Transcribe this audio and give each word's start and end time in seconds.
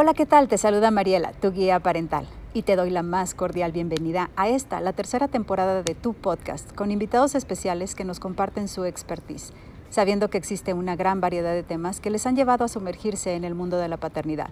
Hola, 0.00 0.14
¿qué 0.14 0.26
tal? 0.26 0.46
Te 0.46 0.58
saluda 0.58 0.92
Mariela, 0.92 1.32
tu 1.32 1.50
guía 1.50 1.80
parental, 1.80 2.24
y 2.54 2.62
te 2.62 2.76
doy 2.76 2.88
la 2.88 3.02
más 3.02 3.34
cordial 3.34 3.72
bienvenida 3.72 4.30
a 4.36 4.48
esta, 4.48 4.80
la 4.80 4.92
tercera 4.92 5.26
temporada 5.26 5.82
de 5.82 5.96
tu 5.96 6.14
podcast, 6.14 6.72
con 6.72 6.92
invitados 6.92 7.34
especiales 7.34 7.96
que 7.96 8.04
nos 8.04 8.20
comparten 8.20 8.68
su 8.68 8.84
expertise, 8.84 9.52
sabiendo 9.90 10.30
que 10.30 10.38
existe 10.38 10.72
una 10.72 10.94
gran 10.94 11.20
variedad 11.20 11.52
de 11.52 11.64
temas 11.64 11.98
que 11.98 12.10
les 12.10 12.28
han 12.28 12.36
llevado 12.36 12.64
a 12.64 12.68
sumergirse 12.68 13.34
en 13.34 13.42
el 13.42 13.56
mundo 13.56 13.76
de 13.76 13.88
la 13.88 13.96
paternidad. 13.96 14.50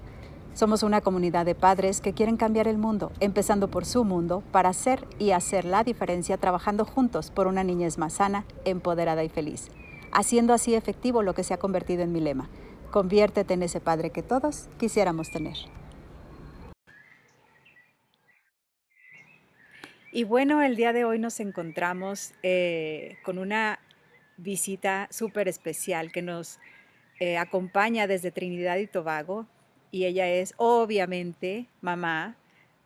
Somos 0.53 0.83
una 0.83 1.01
comunidad 1.01 1.47
de 1.47 1.55
padres 1.55 2.01
que 2.01 2.13
quieren 2.13 2.37
cambiar 2.37 2.67
el 2.67 2.77
mundo, 2.77 3.13
empezando 3.21 3.69
por 3.69 3.85
su 3.85 4.03
mundo, 4.03 4.43
para 4.51 4.71
hacer 4.71 5.07
y 5.21 5.31
hacer 5.31 5.65
la 5.65 5.85
diferencia 5.85 6.39
trabajando 6.39 6.85
juntos 6.85 7.31
por 7.31 7.47
una 7.47 7.63
niñez 7.63 7.99
más 7.99 8.15
sana, 8.15 8.47
empoderada 8.65 9.23
y 9.23 9.29
feliz, 9.29 9.69
haciendo 10.11 10.53
así 10.53 10.75
efectivo 10.75 11.23
lo 11.23 11.35
que 11.35 11.45
se 11.45 11.55
ha 11.55 11.59
convertido 11.59 12.03
en 12.03 12.11
mi 12.11 12.21
lema 12.21 12.51
Conviértete 12.91 13.55
en 13.55 13.63
ese 13.63 13.81
padre 13.81 14.11
que 14.11 14.23
todos 14.23 14.69
quisiéramos 14.79 15.31
tener. 15.31 15.57
Y 20.13 20.25
bueno, 20.25 20.63
el 20.63 20.77
día 20.77 20.95
de 20.95 21.05
hoy 21.05 21.19
nos 21.19 21.41
encontramos 21.41 22.33
eh, 22.43 23.19
con 23.23 23.39
una 23.39 23.79
visita 24.39 25.09
súper 25.11 25.47
especial 25.47 26.11
que 26.11 26.23
nos 26.23 26.59
eh, 27.21 27.37
acompaña 27.37 28.07
desde 28.07 28.31
Trinidad 28.31 28.79
y 28.79 28.87
Tobago. 28.87 29.47
Y 29.91 30.07
ella 30.07 30.29
es 30.29 30.55
obviamente 30.57 31.67
mamá, 31.83 32.37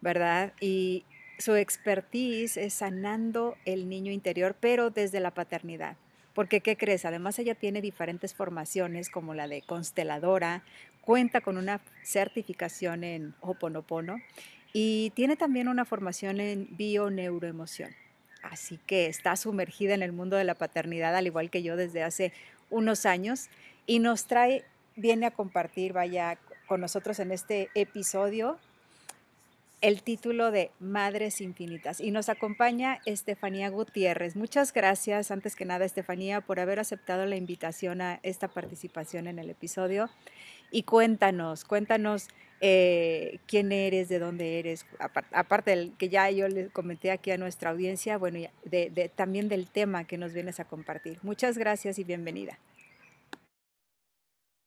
¿verdad? 0.00 0.54
Y 0.60 1.04
su 1.38 1.54
expertise 1.54 2.56
es 2.56 2.74
sanando 2.74 3.56
el 3.64 3.88
niño 3.88 4.10
interior, 4.12 4.56
pero 4.58 4.90
desde 4.90 5.20
la 5.20 5.32
paternidad. 5.32 5.96
Porque, 6.34 6.60
¿qué 6.60 6.76
crees? 6.76 7.04
Además, 7.04 7.38
ella 7.38 7.54
tiene 7.54 7.80
diferentes 7.80 8.34
formaciones, 8.34 9.10
como 9.10 9.34
la 9.34 9.48
de 9.48 9.62
consteladora, 9.62 10.62
cuenta 11.00 11.40
con 11.40 11.56
una 11.56 11.80
certificación 12.04 13.04
en 13.04 13.34
Hoponopono 13.40 14.18
y 14.72 15.10
tiene 15.16 15.36
también 15.36 15.68
una 15.68 15.84
formación 15.84 16.40
en 16.40 16.68
bio-neuroemoción. 16.76 17.90
Así 18.42 18.78
que 18.86 19.06
está 19.06 19.36
sumergida 19.36 19.94
en 19.94 20.02
el 20.02 20.12
mundo 20.12 20.36
de 20.36 20.44
la 20.44 20.54
paternidad, 20.54 21.14
al 21.16 21.26
igual 21.26 21.50
que 21.50 21.62
yo 21.62 21.76
desde 21.76 22.02
hace 22.02 22.32
unos 22.70 23.04
años, 23.06 23.48
y 23.86 23.98
nos 23.98 24.26
trae, 24.26 24.64
viene 24.96 25.26
a 25.26 25.30
compartir, 25.32 25.92
vaya, 25.92 26.38
con 26.66 26.80
nosotros 26.80 27.18
en 27.18 27.32
este 27.32 27.68
episodio 27.74 28.58
el 29.80 30.02
título 30.02 30.50
de 30.50 30.70
Madres 30.78 31.40
Infinitas. 31.40 32.00
Y 32.00 32.10
nos 32.10 32.28
acompaña 32.28 33.00
Estefanía 33.06 33.70
Gutiérrez. 33.70 34.36
Muchas 34.36 34.72
gracias, 34.72 35.30
antes 35.30 35.56
que 35.56 35.64
nada, 35.64 35.84
Estefanía, 35.84 36.42
por 36.42 36.60
haber 36.60 36.78
aceptado 36.78 37.24
la 37.24 37.36
invitación 37.36 38.02
a 38.02 38.20
esta 38.22 38.48
participación 38.48 39.26
en 39.26 39.38
el 39.38 39.48
episodio. 39.48 40.10
Y 40.70 40.82
cuéntanos, 40.82 41.64
cuéntanos 41.64 42.28
eh, 42.60 43.38
quién 43.46 43.72
eres, 43.72 44.08
de 44.08 44.18
dónde 44.18 44.58
eres, 44.58 44.84
aparte 45.32 45.70
del 45.70 45.96
que 45.96 46.10
ya 46.10 46.30
yo 46.30 46.46
le 46.46 46.68
comenté 46.68 47.10
aquí 47.10 47.30
a 47.30 47.38
nuestra 47.38 47.70
audiencia, 47.70 48.18
bueno, 48.18 48.38
de, 48.64 49.10
también 49.14 49.48
del 49.48 49.70
tema 49.70 50.04
que 50.04 50.18
nos 50.18 50.32
vienes 50.32 50.60
a 50.60 50.66
compartir. 50.66 51.18
Muchas 51.22 51.56
gracias 51.56 51.98
y 51.98 52.04
bienvenida. 52.04 52.58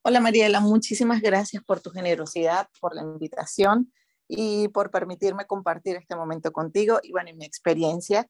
Hola 0.05 0.19
Mariela, 0.19 0.59
muchísimas 0.59 1.21
gracias 1.21 1.63
por 1.63 1.79
tu 1.79 1.89
generosidad, 1.91 2.67
por 2.81 2.93
la 2.93 3.03
invitación 3.03 3.93
y 4.27 4.67
por 4.69 4.91
permitirme 4.91 5.45
compartir 5.45 5.95
este 5.95 6.15
momento 6.15 6.51
contigo 6.51 6.99
y 7.03 7.11
bueno, 7.11 7.31
mi 7.35 7.45
experiencia 7.45 8.27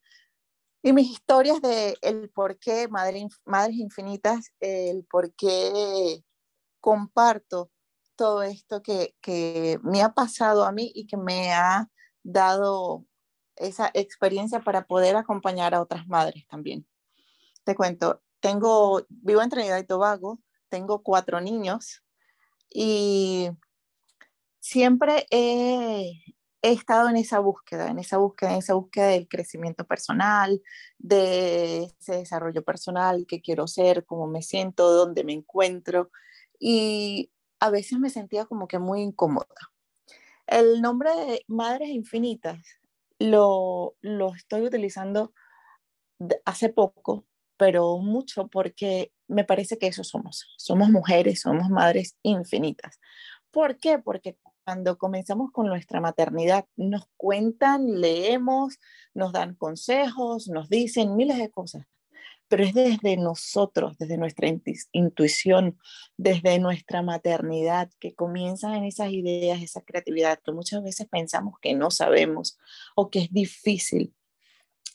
y 0.81 0.91
mis 0.91 1.09
historias 1.09 1.61
de 1.61 1.97
el 2.01 2.29
por 2.29 2.59
qué 2.59 2.89
Madres 2.89 3.75
Infinitas, 3.75 4.51
el 4.59 5.05
por 5.05 5.33
qué 5.33 6.23
comparto 6.81 7.71
todo 8.15 8.43
esto 8.43 8.83
que, 8.83 9.15
que 9.21 9.79
me 9.81 10.01
ha 10.01 10.13
pasado 10.13 10.65
a 10.65 10.71
mí 10.73 10.91
y 10.93 11.07
que 11.07 11.17
me 11.17 11.53
ha 11.53 11.89
dado 12.23 13.05
esa 13.55 13.91
experiencia 13.93 14.59
para 14.59 14.85
poder 14.85 15.15
acompañar 15.15 15.73
a 15.73 15.81
otras 15.81 16.07
madres 16.07 16.45
también. 16.47 16.85
Te 17.63 17.75
cuento, 17.75 18.21
tengo, 18.41 19.05
vivo 19.09 19.41
en 19.41 19.49
Trinidad 19.49 19.77
y 19.77 19.85
Tobago, 19.85 20.39
tengo 20.67 21.01
cuatro 21.01 21.39
niños 21.39 22.03
y 22.69 23.49
siempre 24.63 25.27
he, 25.29 26.23
estado 26.61 27.09
en 27.09 27.17
esa 27.17 27.39
búsqueda, 27.39 27.89
en 27.89 27.99
esa 27.99 28.17
búsqueda, 28.17 28.53
en 28.53 28.59
esa 28.59 28.75
búsqueda 28.75 29.07
del 29.07 29.27
crecimiento 29.27 29.85
personal, 29.85 30.61
de 30.97 31.83
ese 31.99 32.15
desarrollo 32.19 32.63
personal, 32.63 33.25
qué 33.27 33.41
quiero 33.41 33.67
ser, 33.67 34.05
cómo 34.05 34.27
me 34.27 34.41
siento, 34.41 34.89
dónde 34.89 35.25
me 35.25 35.33
encuentro. 35.33 36.09
Y 36.57 37.29
a 37.59 37.69
veces 37.69 37.99
me 37.99 38.09
sentía 38.09 38.45
como 38.45 38.69
que 38.69 38.79
muy 38.79 39.01
incómoda. 39.01 39.53
El 40.47 40.81
nombre 40.81 41.13
de 41.13 41.43
Madres 41.47 41.89
Infinitas 41.89 42.63
lo, 43.19 43.95
lo 43.99 44.33
estoy 44.33 44.61
utilizando 44.61 45.33
hace 46.45 46.69
poco, 46.69 47.25
pero 47.57 47.97
mucho 47.97 48.47
porque 48.47 49.11
me 49.27 49.43
parece 49.43 49.77
que 49.77 49.87
eso 49.87 50.05
somos. 50.05 50.53
Somos 50.57 50.89
mujeres, 50.89 51.41
somos 51.41 51.69
madres 51.69 52.15
infinitas. 52.23 53.01
¿Por 53.51 53.77
qué? 53.77 53.99
Porque 53.99 54.37
cuando 54.63 54.97
comenzamos 54.97 55.51
con 55.51 55.67
nuestra 55.67 56.01
maternidad, 56.01 56.65
nos 56.75 57.07
cuentan, 57.17 57.99
leemos, 58.01 58.79
nos 59.13 59.33
dan 59.33 59.55
consejos, 59.55 60.47
nos 60.47 60.69
dicen 60.69 61.15
miles 61.15 61.37
de 61.37 61.49
cosas, 61.49 61.85
pero 62.47 62.63
es 62.63 62.73
desde 62.73 63.17
nosotros, 63.17 63.97
desde 63.97 64.17
nuestra 64.17 64.47
intuición, 64.91 65.77
desde 66.17 66.59
nuestra 66.59 67.01
maternidad, 67.01 67.89
que 67.99 68.13
comienzan 68.13 68.75
en 68.75 68.83
esas 68.85 69.11
ideas, 69.11 69.61
esa 69.61 69.81
creatividad 69.81 70.39
que 70.43 70.51
muchas 70.51 70.83
veces 70.83 71.07
pensamos 71.07 71.55
que 71.61 71.73
no 71.73 71.91
sabemos 71.91 72.57
o 72.95 73.09
que 73.09 73.19
es 73.19 73.31
difícil. 73.31 74.13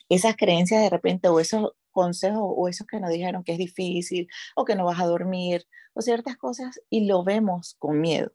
Esas 0.08 0.36
creencias 0.36 0.82
de 0.82 0.90
repente 0.90 1.28
o 1.28 1.40
esos 1.40 1.72
consejos 1.90 2.40
o 2.42 2.68
esos 2.68 2.86
que 2.86 3.00
nos 3.00 3.10
dijeron 3.10 3.44
que 3.44 3.52
es 3.52 3.58
difícil 3.58 4.28
o 4.54 4.64
que 4.64 4.76
no 4.76 4.84
vas 4.84 5.00
a 5.00 5.06
dormir 5.06 5.66
o 5.94 6.00
ciertas 6.00 6.36
cosas 6.36 6.80
y 6.88 7.06
lo 7.06 7.24
vemos 7.24 7.74
con 7.78 8.00
miedo. 8.00 8.32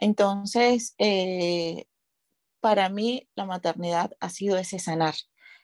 Entonces, 0.00 0.94
eh, 0.98 1.86
para 2.60 2.88
mí 2.88 3.28
la 3.34 3.44
maternidad 3.44 4.12
ha 4.20 4.30
sido 4.30 4.56
ese 4.56 4.78
sanar, 4.78 5.14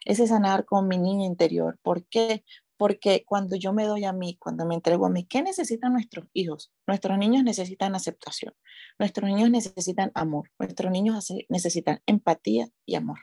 ese 0.05 0.27
sanar 0.27 0.65
con 0.65 0.87
mi 0.87 0.97
niña 0.97 1.25
interior. 1.25 1.79
¿Por 1.81 2.05
qué? 2.05 2.43
Porque 2.77 3.23
cuando 3.25 3.55
yo 3.55 3.73
me 3.73 3.85
doy 3.85 4.05
a 4.05 4.13
mí, 4.13 4.37
cuando 4.37 4.65
me 4.65 4.75
entrego 4.75 5.05
a 5.05 5.09
mí, 5.09 5.25
¿qué 5.25 5.41
necesitan 5.41 5.93
nuestros 5.93 6.27
hijos? 6.33 6.71
Nuestros 6.87 7.17
niños 7.17 7.43
necesitan 7.43 7.95
aceptación, 7.95 8.53
nuestros 8.97 9.29
niños 9.29 9.49
necesitan 9.49 10.11
amor, 10.13 10.49
nuestros 10.59 10.91
niños 10.91 11.27
necesitan 11.49 12.01
empatía 12.05 12.69
y 12.85 12.95
amor, 12.95 13.19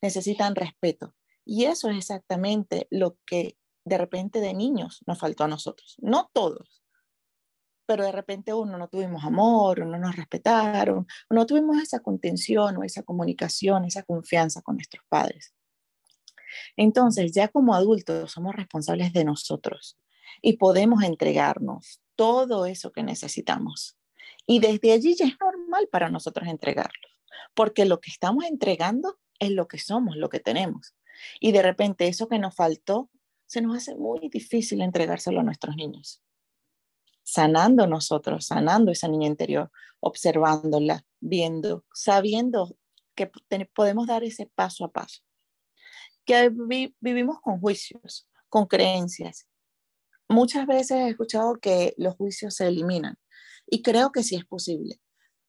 necesitan 0.00 0.54
respeto. 0.54 1.14
Y 1.44 1.64
eso 1.64 1.90
es 1.90 1.96
exactamente 1.96 2.86
lo 2.90 3.16
que 3.26 3.56
de 3.84 3.98
repente 3.98 4.40
de 4.40 4.54
niños 4.54 5.02
nos 5.06 5.18
faltó 5.18 5.44
a 5.44 5.48
nosotros. 5.48 5.96
No 6.00 6.30
todos, 6.32 6.81
pero 7.86 8.04
de 8.04 8.12
repente 8.12 8.54
uno 8.54 8.78
no 8.78 8.88
tuvimos 8.88 9.24
amor, 9.24 9.80
o 9.80 9.84
no 9.84 9.98
nos 9.98 10.16
respetaron, 10.16 11.06
no 11.30 11.46
tuvimos 11.46 11.80
esa 11.82 12.00
contención 12.00 12.76
o 12.76 12.84
esa 12.84 13.02
comunicación, 13.02 13.84
esa 13.84 14.02
confianza 14.02 14.62
con 14.62 14.76
nuestros 14.76 15.04
padres. 15.08 15.54
Entonces, 16.76 17.32
ya 17.32 17.48
como 17.48 17.74
adultos 17.74 18.32
somos 18.32 18.54
responsables 18.54 19.12
de 19.12 19.24
nosotros 19.24 19.98
y 20.40 20.54
podemos 20.58 21.02
entregarnos 21.02 22.00
todo 22.16 22.66
eso 22.66 22.92
que 22.92 23.02
necesitamos. 23.02 23.96
Y 24.46 24.60
desde 24.60 24.92
allí 24.92 25.14
ya 25.14 25.26
es 25.26 25.36
normal 25.40 25.88
para 25.90 26.10
nosotros 26.10 26.48
entregarlo, 26.48 27.08
porque 27.54 27.84
lo 27.84 28.00
que 28.00 28.10
estamos 28.10 28.44
entregando 28.44 29.18
es 29.38 29.50
lo 29.50 29.68
que 29.68 29.78
somos, 29.78 30.16
lo 30.16 30.28
que 30.28 30.40
tenemos. 30.40 30.94
Y 31.40 31.52
de 31.52 31.62
repente 31.62 32.08
eso 32.08 32.28
que 32.28 32.38
nos 32.38 32.54
faltó, 32.54 33.10
se 33.46 33.60
nos 33.60 33.76
hace 33.76 33.94
muy 33.94 34.28
difícil 34.28 34.82
entregárselo 34.82 35.40
a 35.40 35.44
nuestros 35.44 35.76
niños 35.76 36.21
sanando 37.22 37.86
nosotros, 37.86 38.46
sanando 38.46 38.90
esa 38.90 39.08
niña 39.08 39.26
interior, 39.26 39.70
observándola, 40.00 41.04
viendo, 41.20 41.84
sabiendo 41.94 42.76
que 43.14 43.30
podemos 43.74 44.06
dar 44.06 44.24
ese 44.24 44.46
paso 44.54 44.84
a 44.84 44.92
paso. 44.92 45.22
Que 46.24 46.50
vivimos 47.00 47.40
con 47.40 47.60
juicios, 47.60 48.28
con 48.48 48.66
creencias. 48.66 49.48
Muchas 50.28 50.66
veces 50.66 50.92
he 50.92 51.08
escuchado 51.08 51.56
que 51.56 51.94
los 51.96 52.16
juicios 52.16 52.54
se 52.54 52.68
eliminan 52.68 53.18
y 53.66 53.82
creo 53.82 54.12
que 54.12 54.22
sí 54.22 54.36
es 54.36 54.44
posible, 54.44 55.00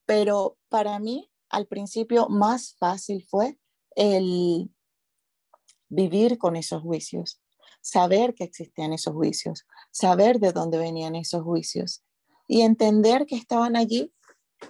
pero 0.05 0.57
para 0.69 0.99
mí 0.99 1.31
al 1.49 1.67
principio 1.67 2.27
más 2.29 2.75
fácil 2.79 3.25
fue 3.29 3.59
el 3.95 4.71
vivir 5.87 6.37
con 6.37 6.55
esos 6.55 6.81
juicios, 6.81 7.42
saber 7.83 8.33
que 8.33 8.45
existían 8.45 8.93
esos 8.93 9.13
juicios, 9.13 9.65
saber 9.91 10.39
de 10.39 10.53
dónde 10.53 10.77
venían 10.77 11.15
esos 11.15 11.43
juicios 11.43 12.01
y 12.47 12.61
entender 12.61 13.25
que 13.25 13.35
estaban 13.35 13.75
allí 13.75 14.11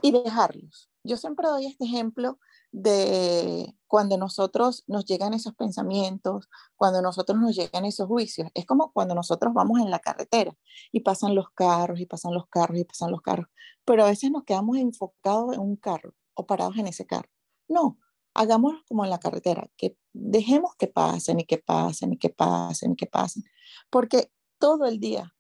y 0.02 0.12
dejarlos. 0.12 0.90
Yo 1.04 1.16
siempre 1.18 1.48
doy 1.48 1.68
este 1.68 1.86
ejemplo 1.86 2.40
de 2.72 3.76
cuando 3.86 4.18
nosotros 4.18 4.84
nos 4.88 5.06
llegan 5.06 5.36
esos 5.36 5.54
pensamientos, 5.54 6.50
cuando 6.76 7.04
nosotros 7.04 7.40
nos 7.40 7.56
llegan 7.56 7.86
esos 7.86 8.08
juicios. 8.08 8.50
Es 8.56 8.66
como 8.66 8.92
cuando 8.92 9.14
nosotros 9.14 9.54
vamos 9.54 9.80
en 9.80 9.92
la 9.92 10.00
carretera 10.00 10.58
y 10.92 11.02
pasan 11.02 11.36
los 11.36 11.50
carros 11.54 12.00
y 12.00 12.08
pasan 12.08 12.34
los 12.34 12.48
carros 12.48 12.80
y 12.80 12.84
pasan 12.84 13.12
los 13.12 13.22
carros, 13.22 13.48
pero 13.86 14.04
a 14.04 14.08
veces 14.08 14.32
nos 14.32 14.44
quedamos 14.44 14.78
enfocados 14.78 15.54
en 15.54 15.60
un 15.60 15.76
carro 15.76 16.16
o 16.34 16.48
parados 16.48 16.78
en 16.78 16.88
ese 16.88 17.06
carro. 17.06 17.30
No, 17.68 18.00
hagámoslo 18.34 18.80
como 18.88 19.04
en 19.04 19.10
la 19.10 19.20
carretera, 19.20 19.70
que 19.78 19.98
dejemos 20.14 20.76
que 20.76 20.88
pasen 20.88 21.40
y 21.40 21.46
que 21.46 21.58
pasen 21.58 22.14
y 22.14 22.18
que 22.18 22.30
pasen 22.30 22.94
y 22.94 22.96
que 22.96 23.06
pasen, 23.06 23.44
porque 23.90 24.32
todo 24.58 24.86
el 24.86 25.00
día 25.00 25.36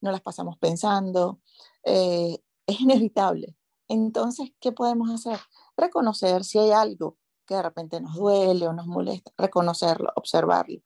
no 0.00 0.12
las 0.12 0.22
pasamos 0.22 0.58
pensando, 0.58 1.40
eh, 1.84 2.38
es 2.66 2.80
inevitable. 2.80 3.56
Entonces, 3.88 4.50
¿qué 4.60 4.72
podemos 4.72 5.10
hacer? 5.10 5.38
Reconocer 5.76 6.44
si 6.44 6.58
hay 6.58 6.72
algo 6.72 7.18
que 7.46 7.54
de 7.54 7.62
repente 7.62 8.00
nos 8.00 8.16
duele 8.16 8.66
o 8.66 8.72
nos 8.72 8.86
molesta, 8.86 9.32
reconocerlo, 9.38 10.10
observarlo. 10.16 10.80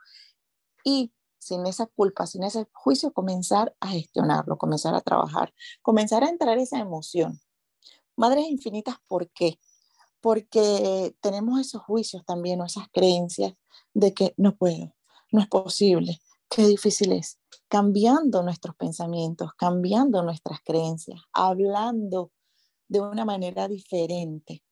Y 0.85 1.13
sin 1.39 1.67
esa 1.67 1.87
culpa, 1.87 2.27
sin 2.27 2.43
ese 2.45 2.69
juicio, 2.73 3.13
comenzar 3.13 3.75
a 3.81 3.89
gestionarlo, 3.89 4.59
comenzar 4.59 4.95
a 4.95 5.01
trabajar, 5.01 5.55
comenzar 5.81 6.23
a 6.23 6.29
entrar 6.29 6.59
esa 6.59 6.79
emoción. 6.79 7.41
Madres 8.17 8.45
infinitas, 8.49 8.97
¿por 9.09 9.31
qué? 9.31 9.59
Porque 10.21 11.15
tenemos 11.21 11.61
esos 11.61 11.83
juicios 11.83 12.25
también 12.25 12.61
o 12.61 12.67
esas 12.67 12.89
creencias 12.93 13.55
de 13.95 14.13
que 14.13 14.35
no 14.37 14.57
puedo, 14.57 14.95
no 15.33 15.41
es 15.41 15.49
posible, 15.49 16.21
qué 16.49 16.67
difícil 16.67 17.13
es. 17.13 17.39
Cambiando 17.69 18.43
nuestros 18.43 18.75
pensamientos, 18.77 19.53
cambiando 19.55 20.23
nuestras 20.23 20.61
creencias, 20.63 21.21
hablando 21.33 22.33
de 22.89 23.01
una 23.01 23.25
manera 23.25 23.69
diferente. 23.69 24.63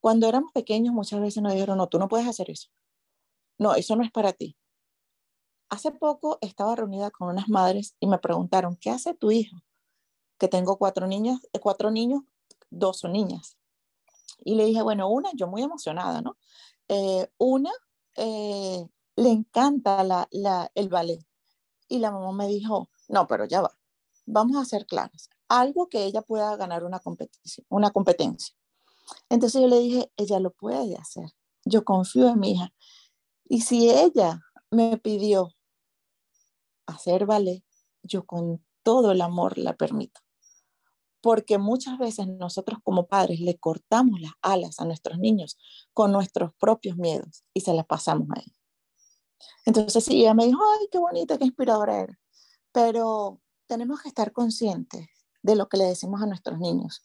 Cuando 0.00 0.28
éramos 0.28 0.52
pequeños 0.52 0.94
muchas 0.94 1.20
veces 1.20 1.42
nos 1.42 1.52
dijeron, 1.52 1.78
no, 1.78 1.88
tú 1.88 1.98
no 1.98 2.08
puedes 2.08 2.28
hacer 2.28 2.50
eso. 2.50 2.68
No, 3.58 3.74
eso 3.74 3.96
no 3.96 4.04
es 4.04 4.10
para 4.10 4.32
ti. 4.32 4.56
Hace 5.70 5.92
poco 5.92 6.38
estaba 6.42 6.76
reunida 6.76 7.10
con 7.10 7.28
unas 7.28 7.48
madres 7.48 7.96
y 7.98 8.06
me 8.06 8.18
preguntaron, 8.18 8.76
¿qué 8.76 8.90
hace 8.90 9.14
tu 9.14 9.30
hijo? 9.30 9.56
Que 10.38 10.48
tengo 10.48 10.76
cuatro 10.76 11.06
niños, 11.06 11.40
eh, 11.52 11.60
cuatro 11.60 11.90
niños, 11.90 12.22
dos 12.68 12.98
son 12.98 13.12
niñas. 13.12 13.56
Y 14.44 14.54
le 14.54 14.64
dije, 14.64 14.82
bueno, 14.82 15.08
una, 15.08 15.30
yo 15.34 15.46
muy 15.46 15.62
emocionada, 15.62 16.20
¿no? 16.20 16.36
Eh, 16.88 17.28
una 17.38 17.70
eh, 18.16 18.86
le 19.16 19.30
encanta 19.30 20.04
la, 20.04 20.28
la, 20.30 20.70
el 20.74 20.88
ballet. 20.88 21.24
Y 21.88 21.98
la 21.98 22.10
mamá 22.10 22.32
me 22.32 22.48
dijo, 22.48 22.88
no, 23.08 23.26
pero 23.26 23.44
ya 23.44 23.62
va, 23.62 23.76
vamos 24.26 24.56
a 24.56 24.64
ser 24.64 24.86
claros 24.86 25.28
algo 25.52 25.88
que 25.88 26.04
ella 26.04 26.22
pueda 26.22 26.56
ganar 26.56 26.82
una 26.82 26.98
competición, 26.98 27.66
una 27.68 27.90
competencia. 27.90 28.54
Entonces 29.28 29.60
yo 29.60 29.68
le 29.68 29.80
dije, 29.80 30.10
ella 30.16 30.40
lo 30.40 30.50
puede 30.50 30.96
hacer. 30.96 31.30
Yo 31.66 31.84
confío 31.84 32.28
en 32.28 32.40
mi 32.40 32.52
hija. 32.52 32.72
Y 33.44 33.60
si 33.60 33.90
ella 33.90 34.40
me 34.70 34.96
pidió 34.96 35.52
hacer 36.86 37.26
ballet, 37.26 37.62
yo 38.02 38.24
con 38.24 38.64
todo 38.82 39.12
el 39.12 39.20
amor 39.20 39.58
la 39.58 39.74
permito. 39.76 40.22
Porque 41.22 41.56
muchas 41.56 41.98
veces 41.98 42.26
nosotros 42.28 42.80
como 42.82 43.06
padres 43.06 43.40
le 43.40 43.58
cortamos 43.58 44.20
las 44.20 44.32
alas 44.42 44.78
a 44.80 44.84
nuestros 44.84 45.18
niños 45.18 45.56
con 45.94 46.12
nuestros 46.12 46.52
propios 46.54 46.98
miedos 46.98 47.44
y 47.54 47.60
se 47.60 47.72
las 47.72 47.86
pasamos 47.86 48.28
a 48.30 48.40
ella. 48.40 48.58
Entonces 49.64 50.04
sí, 50.04 50.20
ella 50.20 50.34
me 50.34 50.46
dijo, 50.46 50.60
ay, 50.78 50.88
qué 50.90 50.98
bonita, 50.98 51.38
qué 51.38 51.44
inspiradora 51.44 52.00
era. 52.00 52.18
Pero 52.72 53.40
tenemos 53.66 54.02
que 54.02 54.08
estar 54.08 54.32
conscientes 54.32 55.08
de 55.42 55.56
lo 55.56 55.68
que 55.68 55.76
le 55.76 55.84
decimos 55.84 56.20
a 56.22 56.26
nuestros 56.26 56.58
niños, 56.58 57.02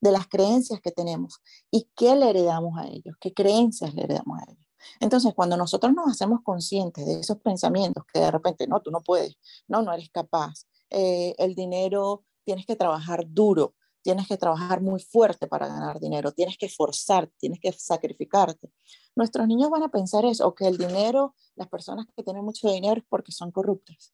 de 0.00 0.12
las 0.12 0.26
creencias 0.26 0.80
que 0.80 0.90
tenemos 0.90 1.40
y 1.70 1.88
qué 1.96 2.16
le 2.16 2.30
heredamos 2.30 2.78
a 2.78 2.86
ellos, 2.86 3.16
qué 3.20 3.32
creencias 3.32 3.94
le 3.94 4.04
heredamos 4.04 4.40
a 4.40 4.44
ellos. 4.50 4.66
Entonces, 5.00 5.32
cuando 5.34 5.56
nosotros 5.56 5.92
nos 5.92 6.10
hacemos 6.10 6.40
conscientes 6.42 7.06
de 7.06 7.20
esos 7.20 7.38
pensamientos 7.38 8.04
que 8.12 8.20
de 8.20 8.30
repente, 8.30 8.66
no, 8.66 8.80
tú 8.80 8.90
no 8.90 9.00
puedes, 9.00 9.36
no, 9.68 9.82
no 9.82 9.92
eres 9.92 10.10
capaz, 10.10 10.66
eh, 10.90 11.34
el 11.38 11.54
dinero 11.54 12.24
tienes 12.44 12.66
que 12.66 12.76
trabajar 12.76 13.24
duro, 13.28 13.74
tienes 14.02 14.26
que 14.26 14.36
trabajar 14.36 14.80
muy 14.80 15.00
fuerte 15.00 15.46
para 15.46 15.68
ganar 15.68 16.00
dinero, 16.00 16.32
tienes 16.32 16.58
que 16.58 16.66
esforzarte, 16.66 17.34
tienes 17.38 17.60
que 17.60 17.72
sacrificarte. 17.72 18.72
Nuestros 19.14 19.46
niños 19.46 19.70
van 19.70 19.82
a 19.82 19.90
pensar 19.90 20.24
eso, 20.24 20.54
que 20.54 20.66
el 20.66 20.78
dinero, 20.78 21.34
las 21.54 21.68
personas 21.68 22.06
que 22.16 22.22
tienen 22.22 22.44
mucho 22.44 22.68
dinero 22.68 23.00
es 23.00 23.06
porque 23.08 23.32
son 23.32 23.50
corruptas. 23.50 24.12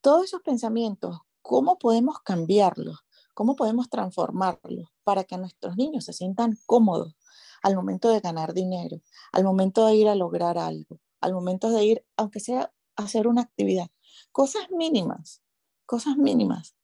Todos 0.00 0.24
esos 0.24 0.42
pensamientos 0.42 1.18
¿Cómo 1.42 1.76
podemos 1.76 2.20
cambiarlos? 2.20 3.00
¿Cómo 3.34 3.56
podemos 3.56 3.90
transformarlos 3.90 4.88
para 5.02 5.24
que 5.24 5.36
nuestros 5.36 5.76
niños 5.76 6.04
se 6.04 6.12
sientan 6.12 6.56
cómodos 6.66 7.16
al 7.62 7.74
momento 7.74 8.10
de 8.10 8.20
ganar 8.20 8.54
dinero, 8.54 9.00
al 9.32 9.42
momento 9.42 9.86
de 9.86 9.96
ir 9.96 10.08
a 10.08 10.14
lograr 10.14 10.56
algo, 10.56 11.00
al 11.20 11.34
momento 11.34 11.70
de 11.70 11.84
ir, 11.84 12.06
aunque 12.16 12.38
sea 12.38 12.72
a 12.96 13.02
hacer 13.02 13.26
una 13.26 13.42
actividad? 13.42 13.90
Cosas 14.30 14.70
mínimas, 14.70 15.42
cosas 15.84 16.16
mínimas 16.16 16.76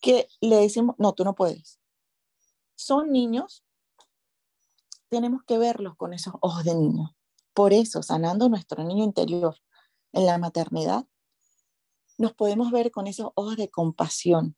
que 0.00 0.28
le 0.40 0.56
decimos, 0.56 0.96
no, 0.98 1.12
tú 1.12 1.24
no 1.24 1.34
puedes. 1.34 1.80
Son 2.76 3.10
niños, 3.10 3.64
tenemos 5.08 5.42
que 5.44 5.58
verlos 5.58 5.96
con 5.96 6.12
esos 6.12 6.34
ojos 6.40 6.64
de 6.64 6.74
niño. 6.74 7.16
Por 7.54 7.72
eso, 7.72 8.02
sanando 8.02 8.48
nuestro 8.48 8.84
niño 8.84 9.04
interior 9.04 9.56
en 10.12 10.26
la 10.26 10.38
maternidad, 10.38 11.06
nos 12.18 12.34
podemos 12.34 12.70
ver 12.70 12.90
con 12.90 13.06
esos 13.06 13.30
ojos 13.34 13.56
de 13.56 13.70
compasión, 13.70 14.56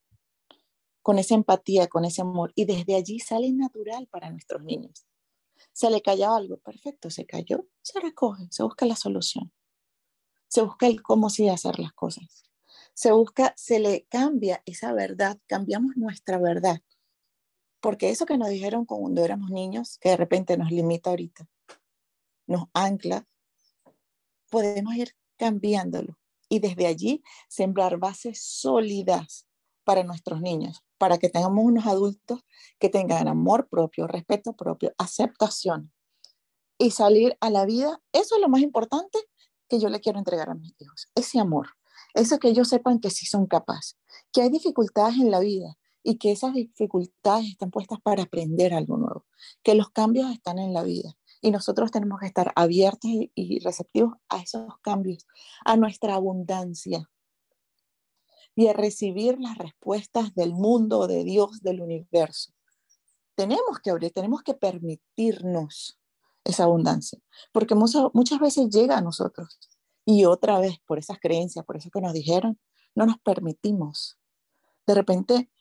con 1.02 1.18
esa 1.18 1.34
empatía, 1.34 1.88
con 1.88 2.04
ese 2.04 2.22
amor, 2.22 2.52
y 2.54 2.64
desde 2.64 2.96
allí 2.96 3.20
sale 3.20 3.52
natural 3.52 4.06
para 4.08 4.30
nuestros 4.30 4.62
niños. 4.62 5.06
Se 5.72 5.90
le 5.90 6.02
cayó 6.02 6.34
algo, 6.34 6.58
perfecto, 6.58 7.10
se 7.10 7.26
cayó, 7.26 7.66
se 7.82 8.00
recoge, 8.00 8.48
se 8.50 8.62
busca 8.62 8.86
la 8.86 8.96
solución, 8.96 9.52
se 10.48 10.62
busca 10.62 10.86
el 10.86 11.02
cómo 11.02 11.30
sí 11.30 11.48
hacer 11.48 11.78
las 11.78 11.92
cosas, 11.92 12.49
se 12.94 13.12
busca, 13.12 13.54
se 13.56 13.78
le 13.78 14.06
cambia 14.08 14.62
esa 14.66 14.92
verdad, 14.92 15.38
cambiamos 15.46 15.96
nuestra 15.96 16.38
verdad, 16.38 16.80
porque 17.80 18.10
eso 18.10 18.26
que 18.26 18.38
nos 18.38 18.48
dijeron 18.48 18.84
cuando 18.84 19.24
éramos 19.24 19.50
niños, 19.50 19.98
que 19.98 20.10
de 20.10 20.16
repente 20.16 20.56
nos 20.56 20.70
limita 20.70 21.10
ahorita, 21.10 21.48
nos 22.46 22.64
ancla, 22.74 23.26
podemos 24.50 24.94
ir 24.94 25.16
cambiándolo 25.36 26.18
y 26.48 26.58
desde 26.58 26.86
allí 26.86 27.22
sembrar 27.48 27.98
bases 27.98 28.42
sólidas 28.42 29.46
para 29.84 30.04
nuestros 30.04 30.40
niños, 30.40 30.84
para 30.98 31.18
que 31.18 31.30
tengamos 31.30 31.64
unos 31.64 31.86
adultos 31.86 32.44
que 32.78 32.88
tengan 32.88 33.28
amor 33.28 33.68
propio, 33.68 34.06
respeto 34.06 34.52
propio, 34.54 34.92
aceptación 34.98 35.92
y 36.76 36.90
salir 36.90 37.36
a 37.40 37.50
la 37.50 37.64
vida. 37.64 38.02
Eso 38.12 38.34
es 38.34 38.40
lo 38.40 38.48
más 38.48 38.60
importante 38.60 39.18
que 39.68 39.78
yo 39.78 39.88
le 39.88 40.00
quiero 40.00 40.18
entregar 40.18 40.50
a 40.50 40.54
mis 40.54 40.74
hijos, 40.78 41.08
ese 41.14 41.38
amor, 41.38 41.68
eso 42.14 42.38
que 42.38 42.48
ellos 42.48 42.68
sepan 42.68 43.00
que 43.00 43.10
sí 43.10 43.26
son 43.26 43.46
capaces, 43.46 43.96
que 44.32 44.42
hay 44.42 44.50
dificultades 44.50 45.16
en 45.16 45.30
la 45.30 45.40
vida 45.40 45.76
y 46.02 46.16
que 46.16 46.32
esas 46.32 46.54
dificultades 46.54 47.46
están 47.48 47.70
puestas 47.70 48.00
para 48.00 48.22
aprender 48.22 48.72
algo 48.74 48.96
nuevo, 48.96 49.26
que 49.62 49.74
los 49.74 49.90
cambios 49.90 50.30
están 50.30 50.58
en 50.58 50.72
la 50.72 50.82
vida 50.82 51.16
y 51.40 51.50
nosotros 51.50 51.90
tenemos 51.90 52.20
que 52.20 52.26
estar 52.26 52.52
abiertos 52.56 53.10
y 53.34 53.58
receptivos 53.60 54.14
a 54.28 54.38
esos 54.38 54.78
cambios, 54.82 55.26
a 55.64 55.76
nuestra 55.76 56.14
abundancia 56.14 57.08
y 58.54 58.68
a 58.68 58.72
recibir 58.72 59.38
las 59.38 59.56
respuestas 59.56 60.34
del 60.34 60.52
mundo, 60.52 61.06
de 61.06 61.24
Dios, 61.24 61.62
del 61.62 61.80
universo. 61.80 62.52
Tenemos 63.34 63.78
que 63.82 63.90
abrir, 63.90 64.12
tenemos 64.12 64.42
que 64.42 64.54
permitirnos 64.54 65.98
esa 66.44 66.64
abundancia, 66.64 67.18
porque 67.52 67.74
muchas 67.74 68.40
veces 68.40 68.68
llega 68.70 68.98
a 68.98 69.02
nosotros 69.02 69.58
y 70.10 70.24
otra 70.24 70.58
vez 70.58 70.80
por 70.86 70.98
esas 70.98 71.20
creencias, 71.20 71.64
por 71.64 71.76
eso 71.76 71.88
que 71.88 72.00
nos 72.00 72.12
dijeron, 72.12 72.58
no 72.96 73.06
nos 73.06 73.18
permitimos. 73.20 74.18
De 74.84 74.94
repente 74.94 75.52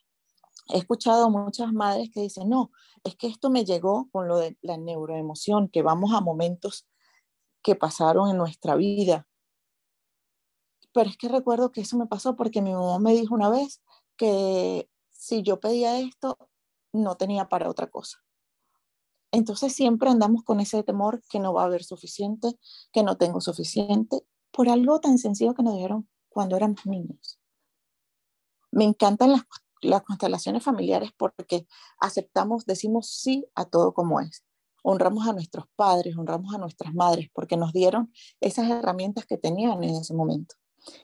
he 0.70 0.80
escuchado 0.80 1.30
muchas 1.30 1.72
madres 1.72 2.10
que 2.12 2.22
dicen, 2.22 2.50
no, 2.50 2.72
es 3.04 3.16
que 3.16 3.28
esto 3.28 3.52
me 3.52 3.64
llegó 3.64 4.10
con 4.12 4.28
lo 4.28 4.38
de 4.40 4.58
la 4.62 4.78
neuroemoción, 4.78 5.70
que 5.70 5.84
vamos 5.84 6.14
a 6.14 6.22
momentos 6.22 6.88
que 7.62 7.76
pasaron 7.76 8.28
en 8.32 8.38
nuestra 8.38 8.76
vida. 8.76 9.28
Pero 10.94 11.12
es 11.12 11.18
que 11.18 11.30
recuerdo 11.30 11.72
que 11.72 11.82
eso 11.82 11.96
me 11.96 12.08
pasó 12.08 12.36
porque 12.36 12.64
mi 12.64 12.74
mamá 12.74 12.98
me 12.98 13.14
dijo 13.14 13.36
una 13.36 13.52
vez 13.52 13.84
que 14.18 14.90
si 15.12 15.44
yo 15.44 15.60
pedía 15.60 16.00
esto, 16.00 16.40
no 16.92 17.18
tenía 17.18 17.50
para 17.50 17.70
otra 17.70 17.86
cosa. 17.86 18.18
Entonces 19.32 19.74
siempre 19.74 20.10
andamos 20.10 20.44
con 20.44 20.60
ese 20.60 20.82
temor 20.82 21.22
que 21.30 21.40
no 21.40 21.54
va 21.54 21.62
a 21.62 21.66
haber 21.66 21.84
suficiente, 21.84 22.58
que 22.92 23.04
no 23.04 23.16
tengo 23.16 23.42
suficiente, 23.42 24.26
por 24.52 24.70
algo 24.70 25.00
tan 25.00 25.18
sencillo 25.18 25.54
que 25.54 25.64
nos 25.64 25.76
dijeron 25.76 26.08
cuando 26.30 26.56
éramos 26.56 26.86
niños. 26.86 27.40
Me 28.72 28.84
encantan 28.84 29.32
las 29.32 29.44
las 29.82 30.04
constelaciones 30.04 30.64
familiares 30.64 31.12
porque 31.16 31.68
aceptamos, 32.00 32.66
decimos 32.66 33.10
sí 33.10 33.46
a 33.56 33.66
todo 33.66 33.94
como 33.94 34.20
es. 34.20 34.46
Honramos 34.84 35.28
a 35.28 35.34
nuestros 35.34 35.66
padres, 35.76 36.18
honramos 36.18 36.54
a 36.54 36.58
nuestras 36.58 36.94
madres 36.94 37.30
porque 37.34 37.58
nos 37.58 37.74
dieron 37.74 38.14
esas 38.40 38.70
herramientas 38.70 39.26
que 39.26 39.38
tenían 39.38 39.84
en 39.84 39.96
ese 39.96 40.14
momento. 40.14 40.56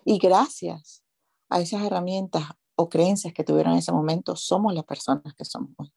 Y 0.05 0.17
gracias 0.17 1.03
a 1.49 1.59
esas 1.59 1.83
herramientas 1.83 2.43
o 2.75 2.89
creencias 2.89 3.33
que 3.33 3.43
tuvieron 3.43 3.73
en 3.73 3.79
ese 3.79 3.91
momento, 3.91 4.35
somos 4.35 4.73
las 4.73 4.85
personas 4.85 5.33
que 5.35 5.45
somos 5.45 5.71
hoy. 5.77 5.91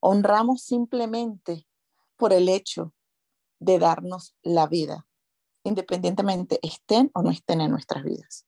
honramos 0.00 0.62
simplemente 0.62 1.66
por 2.16 2.32
el 2.32 2.48
hecho 2.48 2.92
de 3.58 3.78
darnos 3.78 4.36
la 4.42 4.66
vida, 4.66 5.06
independientemente 5.66 6.58
estén 6.62 7.10
o 7.14 7.22
no 7.22 7.30
estén 7.30 7.60
en 7.60 7.70
nuestras 7.70 8.04
vidas. 8.04 8.46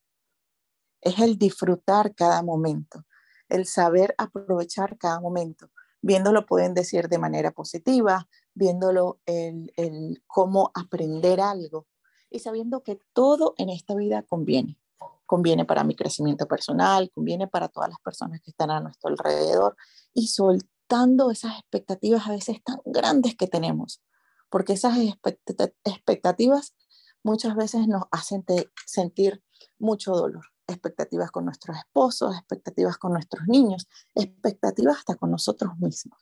Es 1.00 1.18
el 1.18 1.38
disfrutar 1.38 2.14
cada 2.14 2.42
momento, 2.42 3.04
el 3.48 3.66
saber 3.66 4.14
aprovechar 4.18 4.98
cada 4.98 5.20
momento. 5.20 5.70
Viéndolo 6.00 6.46
pueden 6.46 6.74
decir 6.74 7.08
de 7.08 7.18
manera 7.18 7.50
positiva, 7.50 8.28
viéndolo 8.54 9.20
el, 9.26 9.72
el 9.76 10.22
cómo 10.26 10.70
aprender 10.74 11.40
algo 11.40 11.86
y 12.30 12.38
sabiendo 12.38 12.82
que 12.82 13.00
todo 13.12 13.54
en 13.56 13.70
esta 13.70 13.94
vida 13.94 14.22
conviene. 14.22 14.78
Conviene 15.26 15.64
para 15.64 15.84
mi 15.84 15.94
crecimiento 15.94 16.46
personal, 16.46 17.10
conviene 17.12 17.48
para 17.48 17.68
todas 17.68 17.90
las 17.90 17.98
personas 18.00 18.40
que 18.40 18.50
están 18.50 18.70
a 18.70 18.80
nuestro 18.80 19.10
alrededor 19.10 19.76
y 20.14 20.28
soltando 20.28 21.30
esas 21.30 21.58
expectativas 21.58 22.26
a 22.26 22.30
veces 22.30 22.62
tan 22.62 22.80
grandes 22.84 23.36
que 23.36 23.46
tenemos, 23.46 24.00
porque 24.48 24.74
esas 24.74 24.96
expectativas 25.84 26.74
muchas 27.22 27.56
veces 27.56 27.86
nos 27.88 28.04
hacen 28.10 28.44
sentir 28.86 29.42
mucho 29.78 30.12
dolor. 30.12 30.46
Expectativas 30.66 31.30
con 31.30 31.44
nuestros 31.44 31.78
esposos, 31.78 32.36
expectativas 32.36 32.98
con 32.98 33.12
nuestros 33.12 33.46
niños, 33.46 33.88
expectativas 34.14 34.98
hasta 34.98 35.14
con 35.14 35.30
nosotros 35.30 35.78
mismos. 35.78 36.18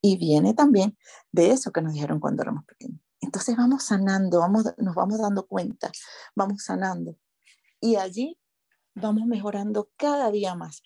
Y 0.00 0.16
viene 0.16 0.52
también 0.52 0.98
de 1.30 1.52
eso 1.52 1.70
que 1.70 1.80
nos 1.80 1.92
dijeron 1.92 2.18
cuando 2.18 2.42
éramos 2.42 2.64
pequeños. 2.64 3.00
Entonces 3.20 3.56
vamos 3.56 3.84
sanando, 3.84 4.40
vamos, 4.40 4.64
nos 4.78 4.96
vamos 4.96 5.20
dando 5.20 5.46
cuenta, 5.46 5.92
vamos 6.34 6.64
sanando. 6.64 7.16
Y 7.80 7.94
allí 7.96 8.38
vamos 8.94 9.26
mejorando 9.26 9.90
cada 9.96 10.30
día 10.32 10.56
más 10.56 10.82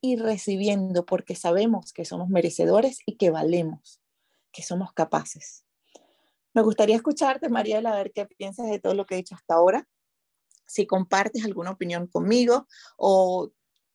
y 0.00 0.16
recibiendo 0.16 1.06
porque 1.06 1.34
sabemos 1.34 1.92
que 1.92 2.04
somos 2.04 2.28
merecedores 2.28 3.00
y 3.06 3.16
que 3.16 3.30
valemos, 3.30 4.00
que 4.52 4.62
somos 4.62 4.92
capaces. 4.92 5.64
Me 6.54 6.62
gustaría 6.62 6.96
escucharte, 6.96 7.48
Mariela, 7.48 7.92
a 7.92 7.96
ver 7.96 8.12
qué 8.12 8.26
piensas 8.26 8.68
de 8.68 8.78
todo 8.78 8.94
lo 8.94 9.06
que 9.06 9.14
he 9.14 9.18
dicho 9.18 9.34
hasta 9.34 9.54
ahora. 9.54 9.86
Si 10.66 10.86
compartes 10.86 11.44
alguna 11.44 11.70
opinión 11.70 12.06
conmigo 12.06 12.66
o 12.96 13.50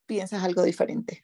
piensas 0.05 0.43
algo 0.43 0.63
diferente. 0.63 1.23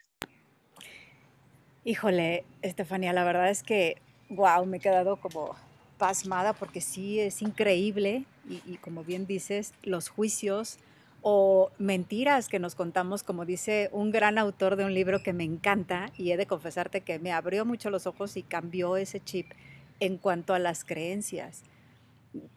Híjole, 1.83 2.43
Estefanía, 2.61 3.13
la 3.13 3.23
verdad 3.23 3.49
es 3.49 3.63
que, 3.63 4.01
wow, 4.29 4.65
me 4.65 4.77
he 4.77 4.79
quedado 4.79 5.17
como 5.17 5.55
pasmada 5.97 6.53
porque 6.53 6.81
sí 6.81 7.19
es 7.19 7.41
increíble 7.41 8.25
y, 8.47 8.61
y 8.65 8.77
como 8.77 9.03
bien 9.03 9.25
dices, 9.25 9.73
los 9.83 10.09
juicios 10.09 10.77
o 11.21 11.71
mentiras 11.77 12.47
que 12.47 12.59
nos 12.59 12.75
contamos, 12.75 13.23
como 13.23 13.45
dice 13.45 13.89
un 13.91 14.11
gran 14.11 14.37
autor 14.37 14.75
de 14.75 14.85
un 14.85 14.93
libro 14.93 15.21
que 15.21 15.33
me 15.33 15.43
encanta 15.43 16.11
y 16.17 16.31
he 16.31 16.37
de 16.37 16.45
confesarte 16.45 17.01
que 17.01 17.19
me 17.19 17.31
abrió 17.31 17.65
mucho 17.65 17.89
los 17.89 18.07
ojos 18.07 18.37
y 18.37 18.43
cambió 18.43 18.95
ese 18.95 19.19
chip 19.19 19.51
en 19.99 20.17
cuanto 20.17 20.53
a 20.53 20.59
las 20.59 20.83
creencias. 20.83 21.63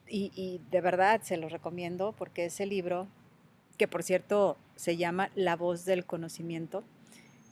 Y, 0.06 0.60
de 0.70 0.80
verdad 0.82 1.22
se 1.22 1.38
lo 1.38 1.48
recomiendo 1.48 2.12
porque 2.12 2.44
ese 2.44 2.66
libro, 2.66 3.08
que 3.78 3.88
por 3.88 4.02
cierto 4.02 4.58
se 4.76 4.98
llama 4.98 5.30
La 5.34 5.56
voz 5.56 5.86
del 5.86 6.04
conocimiento, 6.04 6.84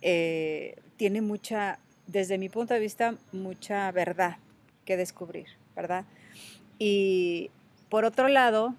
eh, 0.02 0.76
tiene 0.96 1.22
mucha, 1.22 1.78
desde 2.06 2.36
mi 2.36 2.50
punto 2.50 2.74
de 2.74 2.80
vista, 2.80 3.14
mucha 3.32 3.90
verdad 3.92 4.36
que 4.84 4.98
descubrir, 4.98 5.46
¿verdad? 5.74 6.04
Y 6.78 7.50
por 7.88 8.04
otro 8.04 8.28
lado, 8.28 8.74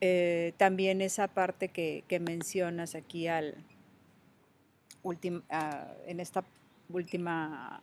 eh, 0.00 0.52
también 0.58 1.00
esa 1.00 1.28
parte 1.28 1.68
que, 1.68 2.04
mencionas 2.20 2.94
aquí 2.94 3.26
al 3.26 3.56
en 6.06 6.20
esta 6.20 6.44
última 6.90 7.80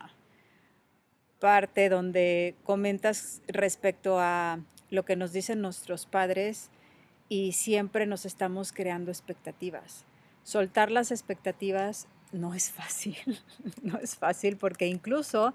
parte 1.40 1.88
donde 1.88 2.54
comentas 2.64 3.42
respecto 3.46 4.18
a 4.20 4.60
lo 4.90 5.04
que 5.04 5.16
nos 5.16 5.32
dicen 5.32 5.60
nuestros 5.60 6.06
padres 6.06 6.70
y 7.28 7.52
siempre 7.52 8.06
nos 8.06 8.24
estamos 8.24 8.72
creando 8.72 9.10
expectativas. 9.10 10.04
Soltar 10.44 10.90
las 10.90 11.10
expectativas 11.10 12.06
no 12.32 12.54
es 12.54 12.70
fácil, 12.70 13.16
no 13.82 13.98
es 13.98 14.16
fácil 14.16 14.56
porque 14.56 14.86
incluso 14.86 15.54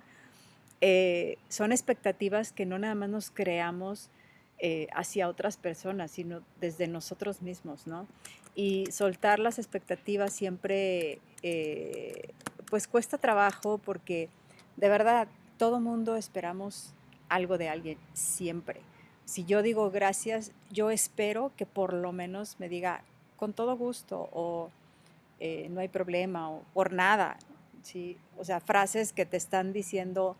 eh, 0.81 1.37
son 1.47 1.71
expectativas 1.71 2.51
que 2.51 2.65
no 2.65 2.79
nada 2.79 2.95
más 2.95 3.09
nos 3.09 3.31
creamos 3.31 4.09
eh, 4.59 4.87
hacia 4.93 5.27
otras 5.27 5.57
personas, 5.57 6.11
sino 6.11 6.41
desde 6.59 6.87
nosotros 6.87 7.41
mismos, 7.41 7.87
¿no? 7.87 8.07
Y 8.53 8.85
soltar 8.91 9.39
las 9.39 9.57
expectativas 9.59 10.33
siempre, 10.33 11.19
eh, 11.41 12.29
pues 12.69 12.87
cuesta 12.87 13.17
trabajo 13.17 13.77
porque 13.77 14.29
de 14.77 14.89
verdad 14.89 15.27
todo 15.61 15.79
mundo 15.79 16.15
esperamos 16.15 16.91
algo 17.29 17.59
de 17.59 17.69
alguien, 17.69 17.99
siempre. 18.13 18.81
Si 19.25 19.45
yo 19.45 19.61
digo 19.61 19.91
gracias, 19.91 20.53
yo 20.71 20.89
espero 20.89 21.51
que 21.55 21.67
por 21.67 21.93
lo 21.93 22.11
menos 22.11 22.59
me 22.59 22.67
diga 22.67 23.03
con 23.35 23.53
todo 23.53 23.77
gusto 23.77 24.27
o 24.33 24.71
eh, 25.39 25.67
no 25.69 25.81
hay 25.81 25.87
problema 25.87 26.49
o 26.49 26.63
por 26.73 26.93
nada. 26.93 27.37
¿sí? 27.83 28.17
O 28.39 28.43
sea, 28.43 28.59
frases 28.59 29.13
que 29.13 29.27
te 29.27 29.37
están 29.37 29.71
diciendo 29.71 30.35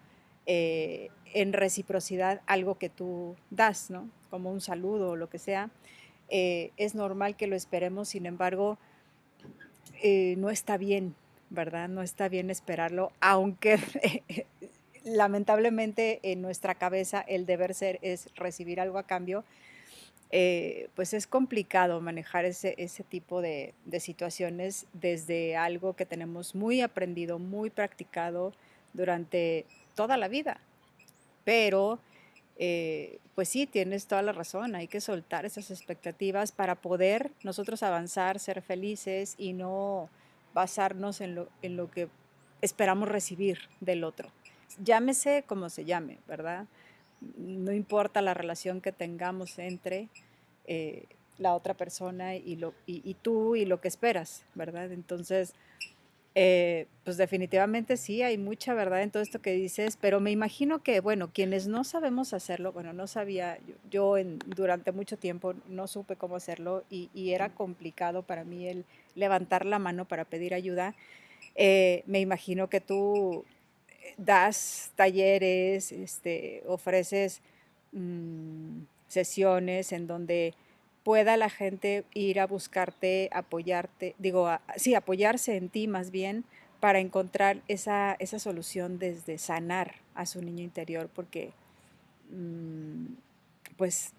eh, 0.48 1.12
en 1.36 1.54
reciprocidad 1.54 2.42
algo 2.48 2.80
que 2.80 2.90
tú 2.90 3.36
das, 3.52 3.92
¿no? 3.92 4.10
Como 4.32 4.52
un 4.52 4.60
saludo 4.60 5.12
o 5.12 5.16
lo 5.16 5.30
que 5.30 5.38
sea. 5.38 5.70
Eh, 6.30 6.72
es 6.78 6.96
normal 6.96 7.36
que 7.36 7.46
lo 7.46 7.56
esperemos, 7.56 8.10
sin 8.10 8.26
embargo, 8.26 8.80
no 10.36 10.50
está 10.50 10.78
bien, 10.78 11.14
¿verdad? 11.52 11.90
No 11.90 12.02
está 12.02 12.28
bien 12.28 12.50
esperarlo, 12.50 13.12
aunque 13.20 13.78
lamentablemente 15.04 16.20
en 16.24 16.42
nuestra 16.42 16.76
cabeza 16.76 17.22
el 17.22 17.46
deber 17.46 17.74
ser 17.74 18.00
es 18.02 18.30
recibir 18.36 18.80
algo 18.80 18.98
a 18.98 19.04
cambio, 19.04 19.44
eh, 20.34 20.90
pues 20.96 21.14
es 21.14 21.28
complicado 21.28 22.00
manejar 22.00 22.46
ese, 22.46 22.76
ese 22.78 23.04
tipo 23.04 23.42
de, 23.42 23.74
situaciones 24.00 24.86
desde 24.94 25.58
algo 25.58 25.94
que 25.96 26.06
tenemos 26.06 26.56
muy 26.56 26.82
aprendido, 26.82 27.38
muy 27.38 27.70
practicado 27.70 28.54
durante 28.94 29.66
toda 29.96 30.16
la 30.16 30.30
vida. 30.30 30.62
Pero, 31.44 32.00
eh, 32.58 33.20
pues 33.36 33.50
sí, 33.50 33.66
tienes 33.68 34.06
toda 34.08 34.22
la 34.22 34.32
razón, 34.32 34.76
hay 34.76 34.88
que 34.88 35.02
soltar 35.02 35.46
esas 35.46 35.70
expectativas 35.70 36.52
para 36.54 36.76
poder 36.76 37.32
nosotros 37.44 37.84
avanzar, 37.84 38.40
ser 38.40 38.62
felices 38.62 39.36
y 39.38 39.54
no 39.54 40.10
basarnos 40.54 41.20
en 41.20 41.36
lo, 41.36 41.50
en 41.62 41.76
lo 41.76 41.92
que 41.92 42.08
esperamos 42.62 43.10
recibir 43.10 43.60
del 43.82 44.04
otro 44.04 44.32
llámese 44.84 45.44
como 45.46 45.70
se 45.70 45.86
llame, 45.86 46.20
¿verdad? 46.28 46.66
No 47.38 47.72
importa 47.72 48.22
la 48.22 48.34
relación 48.34 48.82
que 48.82 48.92
tengamos 48.92 49.60
entre 49.60 50.10
eh, 50.66 51.06
la 51.38 51.56
otra 51.56 51.74
persona 51.74 52.36
y, 52.36 52.56
lo, 52.56 52.74
y, 52.86 53.16
tú 53.16 53.56
y 53.56 53.66
lo 53.66 53.82
que 53.82 53.88
esperas, 53.88 54.44
¿verdad? 54.54 54.92
Entonces, 54.92 55.56
eh, 56.36 56.86
pues 57.04 57.18
definitivamente 57.18 57.98
sí, 57.98 58.22
hay 58.22 58.38
mucha 58.38 58.74
verdad 58.74 59.02
en 59.02 59.12
todo 59.12 59.24
esto 59.24 59.42
que 59.42 59.54
dices, 59.54 59.98
pero 60.00 60.20
me 60.20 60.32
imagino 60.32 60.84
que, 60.84 61.00
bueno, 61.00 61.32
quienes 61.34 61.68
no 61.68 61.84
sabemos 61.84 62.34
hacerlo, 62.34 62.72
bueno, 62.72 62.94
no 62.94 63.08
sabía, 63.08 63.58
yo, 63.90 64.18
en, 64.18 64.40
durante 64.46 64.92
mucho 64.92 65.18
tiempo 65.18 65.56
no 65.68 65.88
supe 65.88 66.16
cómo 66.16 66.36
hacerlo 66.36 66.84
y, 66.90 67.10
era 67.32 67.50
complicado 67.50 68.22
para 68.22 68.44
mí 68.44 68.68
el 68.68 68.86
levantar 69.16 69.66
la 69.66 69.80
mano 69.80 70.06
para 70.06 70.26
pedir 70.26 70.54
ayuda. 70.54 70.96
Eh, 71.56 72.04
me 72.06 72.20
imagino 72.20 72.70
que 72.70 72.82
tú 72.82 73.46
das 74.18 74.92
talleres, 74.96 75.92
este, 75.92 76.64
ofreces 76.68 77.42
mm, 77.92 78.82
sesiones 79.08 79.92
en 79.92 80.08
donde 80.08 80.54
pueda 81.04 81.38
la 81.38 81.50
gente 81.50 82.06
ir 82.14 82.40
a 82.40 82.48
buscarte, 82.48 83.30
apoyarte, 83.34 84.16
digo, 84.20 84.50
sí, 84.76 84.96
apoyarse 84.96 85.58
en 85.58 85.70
ti 85.70 85.88
más 85.88 86.12
bien 86.12 86.46
para 86.80 87.00
encontrar 87.00 87.62
esa, 87.68 88.16
esa 88.20 88.40
solución 88.40 89.00
desde 89.00 89.38
sanar 89.38 89.96
a 90.16 90.26
su 90.26 90.42
niño 90.42 90.64
interior, 90.64 91.10
porque 91.14 91.52
mm, 92.32 93.14
pues 93.78 94.14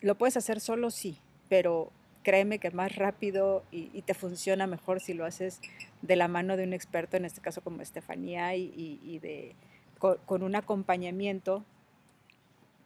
lo 0.00 0.16
puedes 0.16 0.36
hacer 0.36 0.60
solo, 0.60 0.90
sí, 0.90 1.18
pero 1.48 1.90
créeme 2.22 2.58
que 2.58 2.70
más 2.70 2.94
rápido 2.96 3.64
y, 3.70 4.02
te 4.02 4.14
funciona 4.14 4.66
mejor 4.66 5.00
si 5.00 5.14
lo 5.14 5.24
haces 5.24 5.60
de 6.00 6.16
la 6.16 6.28
mano 6.28 6.56
de 6.56 6.64
un 6.64 6.72
experto, 6.72 7.16
en 7.16 7.24
este 7.24 7.40
caso 7.40 7.60
como 7.60 7.82
Estefanía, 7.82 8.56
y, 8.56 9.18
de, 9.20 9.54
con, 9.98 10.42
un 10.42 10.54
acompañamiento 10.54 11.64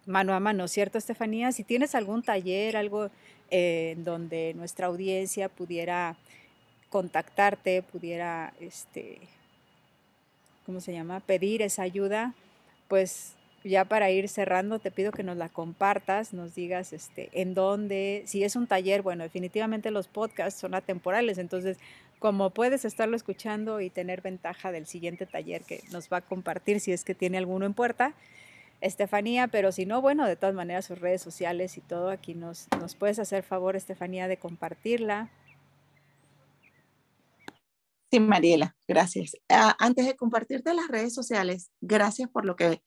mano 0.07 0.35
a 0.35 0.41
mano, 0.41 0.69
¿cierto, 0.69 0.99
Estefanía? 0.99 1.53
Si 1.53 1.65
tienes 1.65 1.95
algún 1.95 2.23
taller, 2.23 2.77
algo 2.77 3.11
eh, 3.51 3.95
en 3.97 4.05
donde 4.05 4.55
nuestra 4.55 4.87
audiencia 4.87 5.49
pudiera 5.49 6.17
contactarte, 6.91 7.83
pudiera, 7.83 8.55
este, 8.61 9.19
¿cómo 10.65 10.81
se 10.81 10.93
llama?, 10.93 11.21
pedir 11.21 11.63
esa 11.63 11.83
ayuda, 11.83 12.35
pues 12.89 13.36
ya 13.67 13.85
para 13.85 14.11
ir 14.11 14.29
cerrando, 14.29 14.79
te 14.79 14.91
pido 14.91 15.13
que 15.13 15.23
nos 15.23 15.37
la 15.37 15.49
compartas, 15.49 16.33
nos 16.33 16.55
digas 16.55 16.93
este, 16.93 17.29
en 17.33 17.55
dónde, 17.55 18.23
si 18.27 18.45
es 18.45 18.57
un 18.57 18.67
taller, 18.67 19.03
bueno, 19.03 19.25
definitivamente 19.25 19.91
los 19.91 20.09
podcasts 20.09 20.61
son 20.61 20.75
atemporales, 20.75 21.39
entonces 21.39 21.79
como 22.19 22.51
puedes 22.51 22.85
estarlo 22.85 23.17
escuchando 23.17 23.81
y 23.81 23.91
tener 23.91 24.23
ventaja 24.23 24.73
del 24.73 24.87
siguiente 24.87 25.27
taller 25.27 25.63
que 25.63 25.83
nos 25.93 26.09
va 26.11 26.19
a 26.19 26.21
compartir 26.23 26.81
si 26.81 26.93
es 26.93 27.05
que 27.05 27.15
tiene 27.15 27.39
alguno 27.39 27.67
en 27.67 27.75
puerta, 27.75 28.15
Estefanía, 28.81 29.49
pero 29.49 29.73
si 29.73 29.87
no, 29.87 30.01
bueno, 30.03 30.27
de 30.27 30.37
todas 30.37 30.55
maneras 30.55 30.85
sus 30.87 30.99
redes 30.99 31.23
sociales 31.23 31.77
y 31.79 31.81
todo, 31.81 32.11
aquí 32.11 32.35
nos, 32.35 32.69
nos 32.79 32.95
puedes 32.95 33.19
hacer 33.19 33.43
favor, 33.43 33.75
Estefanía, 33.75 34.29
de 34.29 34.37
compartirla. 34.37 35.31
Sí, 38.11 38.21
Mariela, 38.21 38.77
gracias. 38.87 39.37
Ah, 39.49 39.75
antes 39.79 40.07
de 40.07 40.15
compartirte 40.15 40.75
las 40.75 40.89
redes 40.89 41.15
sociales, 41.15 41.71
gracias 41.81 42.29
por 42.29 42.45
lo 42.45 42.55
que, 42.55 42.83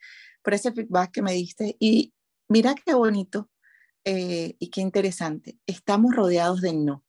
por 0.49 0.55
ese 0.55 0.71
feedback 0.71 1.11
que 1.11 1.21
me 1.21 1.33
diste. 1.33 1.77
Y 1.79 2.11
mira 2.47 2.73
qué 2.73 2.95
bonito 2.95 3.51
eh, 4.03 4.55
y 4.57 4.71
qué 4.71 4.81
interesante. 4.81 5.59
Estamos 5.67 6.15
rodeados 6.15 6.61
de 6.61 6.73
no 6.73 7.05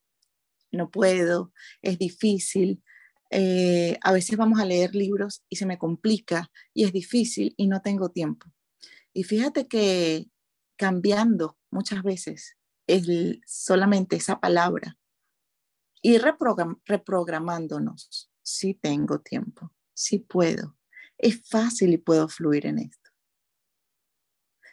no 0.73 0.91
puedo, 0.91 1.55
es 1.81 1.99
difícil. 1.99 2.83
Eh, 3.31 3.97
a 4.03 4.13
veces 4.13 4.37
vamos 4.37 4.61
a 4.61 4.67
leer 4.67 4.95
libros 4.95 5.43
y 5.49 5.57
se 5.57 5.65
me 5.65 5.79
complica 5.79 6.51
y 6.75 6.85
es 6.85 6.93
difícil 6.93 7.55
y 7.57 7.67
no 7.67 7.81
tengo 7.81 8.11
tiempo. 8.11 8.53
Y 9.15 9.25
fíjate 9.25 9.69
que 9.69 10.27
cambiando 10.77 11.57
muchas 11.71 12.03
veces 12.03 12.59
es 12.87 13.07
solamente 13.47 14.17
esa 14.17 14.39
palabra 14.39 14.99
y 16.03 16.19
reprogramándonos, 16.19 18.31
sí 18.43 18.75
tengo 18.75 19.23
tiempo, 19.23 19.73
sí 19.95 20.19
puedo, 20.19 20.77
es 21.17 21.41
fácil 21.49 21.95
y 21.95 21.99
puedo 21.99 22.29
fluir 22.29 22.67
en 22.67 22.81
esto. 22.81 23.00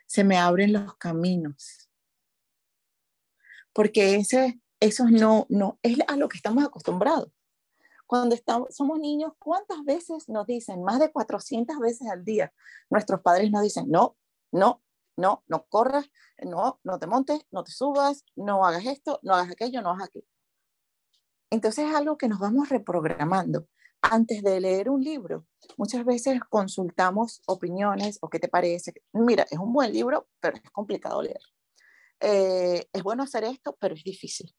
Se 0.08 0.24
me 0.24 0.38
abren 0.38 0.74
los 0.74 0.96
caminos. 0.98 1.90
Porque 3.74 4.16
ese 4.16 4.60
eso 4.80 5.06
no, 5.10 5.46
no 5.50 5.80
es 5.82 5.98
a 6.08 6.16
lo 6.16 6.30
que 6.30 6.38
estamos 6.38 6.64
acostumbrados. 6.64 7.32
Cuando 8.06 8.36
estamos, 8.36 8.74
somos 8.74 9.00
niños, 9.00 9.34
¿cuántas 9.38 9.84
veces 9.84 10.30
nos 10.30 10.48
dicen? 10.48 10.84
Más 10.84 11.00
de 11.00 11.12
400 11.12 11.78
veces 11.80 12.08
al 12.10 12.24
día. 12.24 12.54
Nuestros 12.90 13.22
padres 13.22 13.52
nos 13.52 13.64
dicen, 13.64 13.90
no, 13.90 14.16
no, 14.52 14.82
no, 15.18 15.44
no 15.48 15.66
corras, 15.66 16.10
no, 16.42 16.80
no 16.84 17.00
te 17.00 17.08
montes, 17.08 17.46
no 17.52 17.64
te 17.64 17.72
subas, 17.72 18.24
no 18.36 18.66
hagas 18.66 18.86
esto, 18.86 19.20
no 19.24 19.34
hagas 19.34 19.52
aquello, 19.52 19.82
no 19.82 19.90
hagas 19.90 20.08
aquello. 20.08 20.28
Entonces 21.50 21.90
es 21.90 21.96
algo 21.96 22.18
que 22.18 22.30
nos 22.30 22.40
vamos 22.40 22.70
reprogramando. 22.70 23.68
Antes 24.02 24.44
de 24.44 24.62
leer 24.62 24.90
un 24.90 25.02
libro, 25.02 25.46
muchas 25.76 26.06
veces 26.06 26.40
consultamos 26.50 27.42
opiniones 27.48 28.20
o 28.22 28.30
qué 28.30 28.40
te 28.40 28.48
parece. 28.48 28.94
Mira, 29.14 29.46
es 29.50 29.58
un 29.60 29.74
buen 29.74 29.92
libro, 29.92 30.28
pero 30.40 30.58
es 30.58 30.72
complicado 30.72 31.22
leer. 31.22 31.42
Eh, 32.20 32.88
es 32.92 33.04
bueno 33.04 33.24
hacer 33.24 33.44
esto, 33.44 33.76
pero 33.80 33.96
es 33.96 34.04
difícil. 34.04 34.54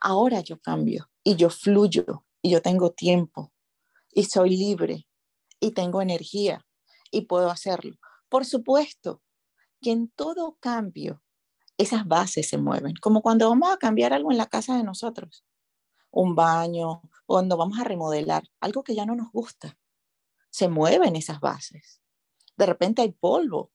Ahora 0.00 0.40
yo 0.40 0.58
cambio 0.60 1.10
y 1.22 1.36
yo 1.36 1.48
fluyo 1.48 2.24
y 2.42 2.50
yo 2.50 2.60
tengo 2.60 2.90
tiempo 2.90 3.52
y 4.12 4.24
soy 4.24 4.56
libre 4.56 5.06
y 5.60 5.70
tengo 5.72 6.02
energía 6.02 6.66
y 7.10 7.22
puedo 7.22 7.50
hacerlo. 7.50 7.96
Por 8.28 8.44
supuesto 8.44 9.22
que 9.80 9.92
en 9.92 10.08
todo 10.08 10.56
cambio 10.60 11.22
esas 11.78 12.06
bases 12.06 12.48
se 12.48 12.58
mueven, 12.58 12.94
como 13.00 13.22
cuando 13.22 13.48
vamos 13.48 13.72
a 13.72 13.76
cambiar 13.76 14.12
algo 14.12 14.30
en 14.30 14.38
la 14.38 14.46
casa 14.46 14.76
de 14.76 14.82
nosotros, 14.82 15.44
un 16.10 16.34
baño, 16.34 17.02
cuando 17.32 17.56
vamos 17.56 17.78
a 17.80 17.84
remodelar 17.84 18.42
algo 18.60 18.84
que 18.84 18.94
ya 18.94 19.06
no 19.06 19.14
nos 19.14 19.32
gusta. 19.32 19.78
Se 20.50 20.68
mueven 20.68 21.16
esas 21.16 21.40
bases. 21.40 22.02
De 22.58 22.66
repente 22.66 23.00
hay 23.00 23.12
polvo. 23.12 23.72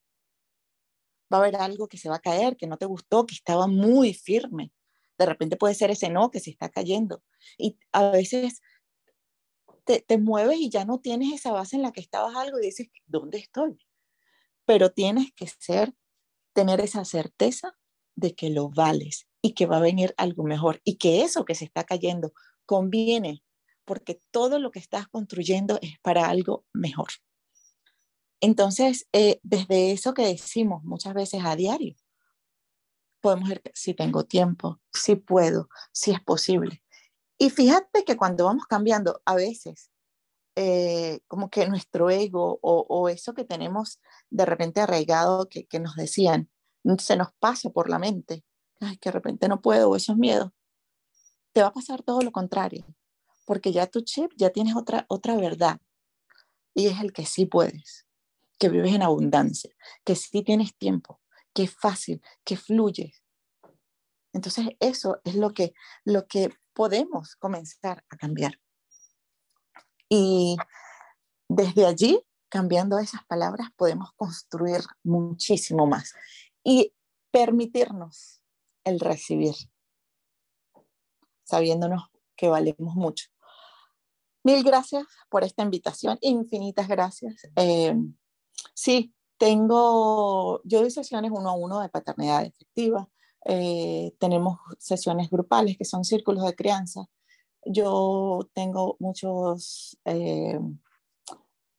Va 1.33 1.37
a 1.37 1.41
haber 1.41 1.55
algo 1.55 1.87
que 1.87 1.97
se 1.97 2.07
va 2.07 2.17
a 2.17 2.21
caer, 2.21 2.55
que 2.55 2.67
no 2.67 2.77
te 2.77 2.85
gustó, 2.85 3.25
que 3.25 3.33
estaba 3.33 3.65
muy 3.65 4.13
firme. 4.13 4.71
De 5.17 5.25
repente 5.25 5.57
puede 5.57 5.73
ser 5.73 5.89
ese 5.89 6.11
no 6.11 6.29
que 6.29 6.39
se 6.39 6.51
está 6.51 6.69
cayendo. 6.69 7.23
Y 7.57 7.79
a 7.93 8.11
veces 8.11 8.61
te, 9.85 10.01
te 10.01 10.19
mueves 10.19 10.59
y 10.59 10.69
ya 10.69 10.85
no 10.85 10.99
tienes 10.99 11.33
esa 11.33 11.51
base 11.51 11.77
en 11.77 11.81
la 11.81 11.91
que 11.91 12.01
estabas 12.01 12.35
algo 12.35 12.59
y 12.59 12.65
dices, 12.67 12.89
¿dónde 13.07 13.39
estoy? 13.39 13.79
Pero 14.65 14.91
tienes 14.91 15.33
que 15.33 15.47
ser, 15.47 15.95
tener 16.53 16.79
esa 16.79 17.05
certeza 17.05 17.75
de 18.13 18.35
que 18.35 18.51
lo 18.51 18.69
vales 18.69 19.27
y 19.41 19.55
que 19.55 19.65
va 19.65 19.77
a 19.77 19.81
venir 19.81 20.13
algo 20.17 20.43
mejor 20.43 20.79
y 20.83 20.99
que 20.99 21.23
eso 21.23 21.43
que 21.43 21.55
se 21.55 21.65
está 21.65 21.85
cayendo 21.85 22.33
conviene 22.67 23.41
porque 23.87 24.21
todo 24.31 24.59
lo 24.59 24.69
que 24.69 24.79
estás 24.79 25.07
construyendo 25.07 25.79
es 25.81 25.97
para 26.01 26.27
algo 26.27 26.65
mejor. 26.73 27.07
Entonces, 28.41 29.07
eh, 29.13 29.39
desde 29.43 29.93
eso 29.93 30.13
que 30.13 30.27
decimos 30.27 30.83
muchas 30.83 31.13
veces 31.13 31.41
a 31.45 31.55
diario, 31.55 31.95
podemos 33.21 33.47
ver 33.47 33.61
si 33.73 33.93
tengo 33.93 34.25
tiempo, 34.25 34.79
si 34.93 35.15
puedo, 35.15 35.69
si 35.93 36.11
es 36.11 36.21
posible. 36.21 36.83
Y 37.39 37.49
fíjate 37.49 38.03
que 38.03 38.17
cuando 38.17 38.45
vamos 38.45 38.65
cambiando, 38.65 39.21
a 39.25 39.35
veces, 39.35 39.89
eh, 40.55 41.21
como 41.27 41.49
que 41.49 41.67
nuestro 41.69 42.09
ego 42.09 42.59
o, 42.61 43.09
eso 43.09 43.33
que 43.33 43.45
tenemos 43.45 44.01
de 44.29 44.45
repente 44.45 44.81
arraigado, 44.81 45.47
que, 45.47 45.65
que 45.65 45.79
nos 45.79 45.95
decían, 45.95 46.49
se 46.99 47.15
nos 47.15 47.29
pasa 47.39 47.69
por 47.69 47.89
la 47.89 47.99
mente, 47.99 48.43
ay, 48.81 48.97
que 48.97 49.09
de 49.09 49.13
repente 49.13 49.47
no 49.47 49.61
puedo, 49.61 49.89
o 49.89 49.95
eso 49.95 50.11
es 50.11 50.17
miedo, 50.17 50.53
te 51.53 51.61
va 51.61 51.67
a 51.67 51.73
pasar 51.73 52.03
todo 52.03 52.21
lo 52.21 52.31
contrario, 52.31 52.85
porque 53.47 53.71
ya 53.71 53.87
tu 53.87 54.01
chip, 54.01 54.33
ya 54.35 54.49
tienes 54.49 54.75
otra, 54.75 55.05
otra 55.07 55.37
verdad, 55.37 55.79
y 56.75 56.87
es 56.87 56.99
el 56.99 57.13
que 57.13 57.25
sí 57.25 57.45
puedes, 57.45 58.05
que 58.59 58.67
vives 58.67 58.93
en 58.93 59.03
abundancia, 59.03 59.73
que 60.03 60.15
sí 60.15 60.43
tienes 60.43 60.75
tiempo, 60.77 61.21
que 61.53 61.65
fácil, 61.67 62.21
que 62.43 62.57
fluye. 62.57 63.13
Entonces 64.33 64.67
eso 64.81 65.21
es 65.23 65.35
lo 65.35 65.53
que, 65.53 65.73
lo 66.03 66.27
que 66.27 66.53
podemos 66.73 67.37
comenzar 67.37 68.03
a 68.09 68.17
cambiar. 68.17 68.59
Y 70.09 70.57
desde 71.47 71.85
allí, 71.85 72.21
cambiando 72.49 72.99
esas 72.99 73.25
palabras, 73.25 73.69
podemos 73.77 74.11
construir 74.17 74.81
muchísimo 75.03 75.87
más 75.87 76.13
y 76.65 76.93
permitirnos 77.31 78.43
el 78.83 78.99
recibir, 78.99 79.55
sabiéndonos 81.45 82.09
que 82.35 82.49
valemos 82.49 82.93
mucho. 82.95 83.27
Mil 84.47 84.63
gracias 84.63 85.05
por 85.27 85.43
esta 85.43 85.61
invitación, 85.61 86.17
infinitas 86.21 86.87
gracias. 86.87 87.49
Eh, 87.57 87.93
sí, 88.73 89.13
tengo, 89.37 90.61
yo 90.63 90.79
doy 90.79 90.89
sesiones 90.89 91.31
uno 91.33 91.49
a 91.49 91.53
uno 91.53 91.81
de 91.81 91.89
paternidad 91.89 92.45
efectiva. 92.45 93.09
Eh, 93.43 94.15
tenemos 94.21 94.57
sesiones 94.79 95.29
grupales 95.29 95.77
que 95.77 95.83
son 95.83 96.05
círculos 96.05 96.45
de 96.45 96.55
crianza. 96.55 97.09
Yo 97.65 98.47
tengo 98.53 98.95
muchos 99.01 99.99
eh, 100.05 100.61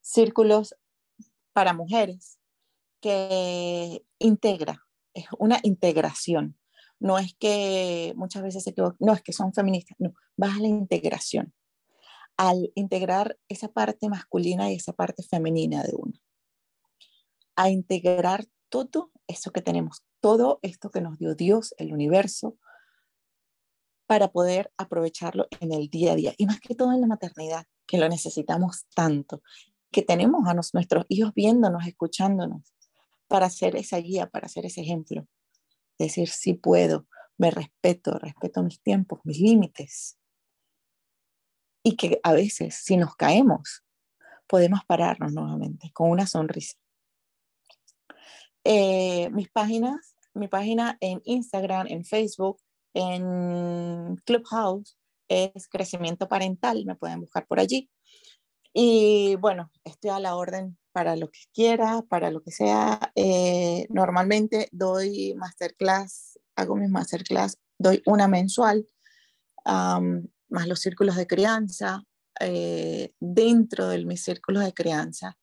círculos 0.03 0.77
para 1.55 1.73
mujeres 1.73 2.39
que 3.01 4.05
integra, 4.19 4.85
es 5.15 5.25
una 5.39 5.59
integración. 5.63 6.59
No 7.01 7.17
es 7.17 7.33
que 7.33 8.13
muchas 8.15 8.43
veces 8.43 8.63
se 8.63 8.71
equivocan, 8.71 8.99
no 9.01 9.15
es 9.15 9.23
que 9.23 9.33
son 9.33 9.55
feministas, 9.55 9.97
no, 9.99 10.13
vas 10.37 10.59
a 10.59 10.61
la 10.61 10.69
integración. 10.69 11.55
Al 12.39 12.73
integrar 12.75 13.39
esa 13.49 13.69
parte 13.69 14.09
masculina 14.09 14.73
y 14.73 14.77
esa 14.77 14.95
parte 14.95 15.23
femenina 15.23 15.83
de 15.83 15.93
uno 15.95 16.19
a 17.59 17.71
integrar 17.71 18.47
todo 18.69 19.11
eso 19.27 19.51
que 19.51 19.61
tenemos, 19.61 20.05
todo 20.21 20.61
esto 20.63 20.91
que 20.91 21.01
nos 21.01 21.19
dio 21.19 21.35
Dios, 21.35 21.75
el 21.77 21.93
universo, 21.93 22.57
para 24.07 24.29
poder 24.29 24.73
aprovecharlo 24.79 25.49
en 25.59 25.73
el 25.73 25.89
día 25.89 26.13
a 26.13 26.15
día. 26.15 26.35
Y 26.39 26.47
más 26.47 26.61
que 26.61 26.77
todo 26.77 26.93
en 26.93 27.01
la 27.01 27.09
maternidad, 27.09 27.67
que 27.85 27.99
lo 27.99 28.09
necesitamos 28.09 28.87
tanto, 28.95 29.43
que 29.91 30.03
tenemos 30.03 30.49
a 30.49 30.55
nuestros 30.55 31.05
hijos 31.09 31.35
viéndonos, 31.35 31.85
escuchándonos, 31.87 32.63
para 33.27 33.51
ser 33.51 33.75
esa 33.75 33.99
guía, 33.99 34.29
para 34.29 34.49
ser 34.49 34.65
ese 34.65 34.83
ejemplo. 34.83 35.27
Decir, 35.99 36.29
sí 36.29 36.55
puedo, 36.55 37.09
me 37.39 37.51
respeto, 37.51 38.21
respeto 38.21 38.63
mis 38.63 38.81
tiempos, 38.81 39.19
mis 39.25 39.41
límites. 39.41 40.18
Y 41.83 41.97
que 41.97 42.21
a 42.23 42.33
veces, 42.33 42.75
si 42.75 42.97
nos 42.97 43.15
caemos, 43.17 43.85
podemos 44.47 44.81
pararnos 44.87 45.33
nuevamente 45.33 45.91
con 45.93 46.11
una 46.11 46.27
sonrisa. 46.27 46.77
Eh, 48.65 49.31
mis 49.31 49.49
páginas, 49.51 50.15
mi 50.35 50.49
página 50.49 50.97
en 51.01 51.21
Instagram, 51.25 51.87
en 51.89 52.05
Facebook, 52.05 52.61
en 52.95 54.17
Clubhouse 54.25 54.99
es 55.29 55.69
Crecimiento 55.69 56.29
Parental, 56.29 56.85
me 56.85 56.97
pueden 56.97 57.21
buscar 57.21 57.47
por 57.47 57.61
allí. 57.61 57.91
Y 58.73 59.37
bueno, 59.37 59.71
estoy 59.85 60.11
a 60.11 60.21
la 60.21 60.37
orden 60.37 60.79
para 60.93 61.17
lo 61.17 61.31
que 61.31 61.41
quiera, 61.53 62.03
para 62.09 62.31
lo 62.31 62.43
que 62.43 62.51
sea. 62.51 63.13
Eh, 63.15 63.87
normalmente 63.91 64.69
doy 64.73 65.35
masterclass, 65.37 66.39
hago 66.57 66.77
mis 66.77 66.91
masterclass, 66.91 67.59
doy 67.79 68.03
una 68.07 68.29
mensual, 68.29 68.87
más 70.49 70.67
los 70.69 70.81
círculos 70.81 71.17
de 71.17 71.27
crianza. 71.27 72.05
Eh, 72.41 73.13
dentro 73.19 73.89
de 73.89 74.05
mis 74.05 74.23
círculos 74.23 74.65
de 74.65 74.73
crianza, 74.73 75.37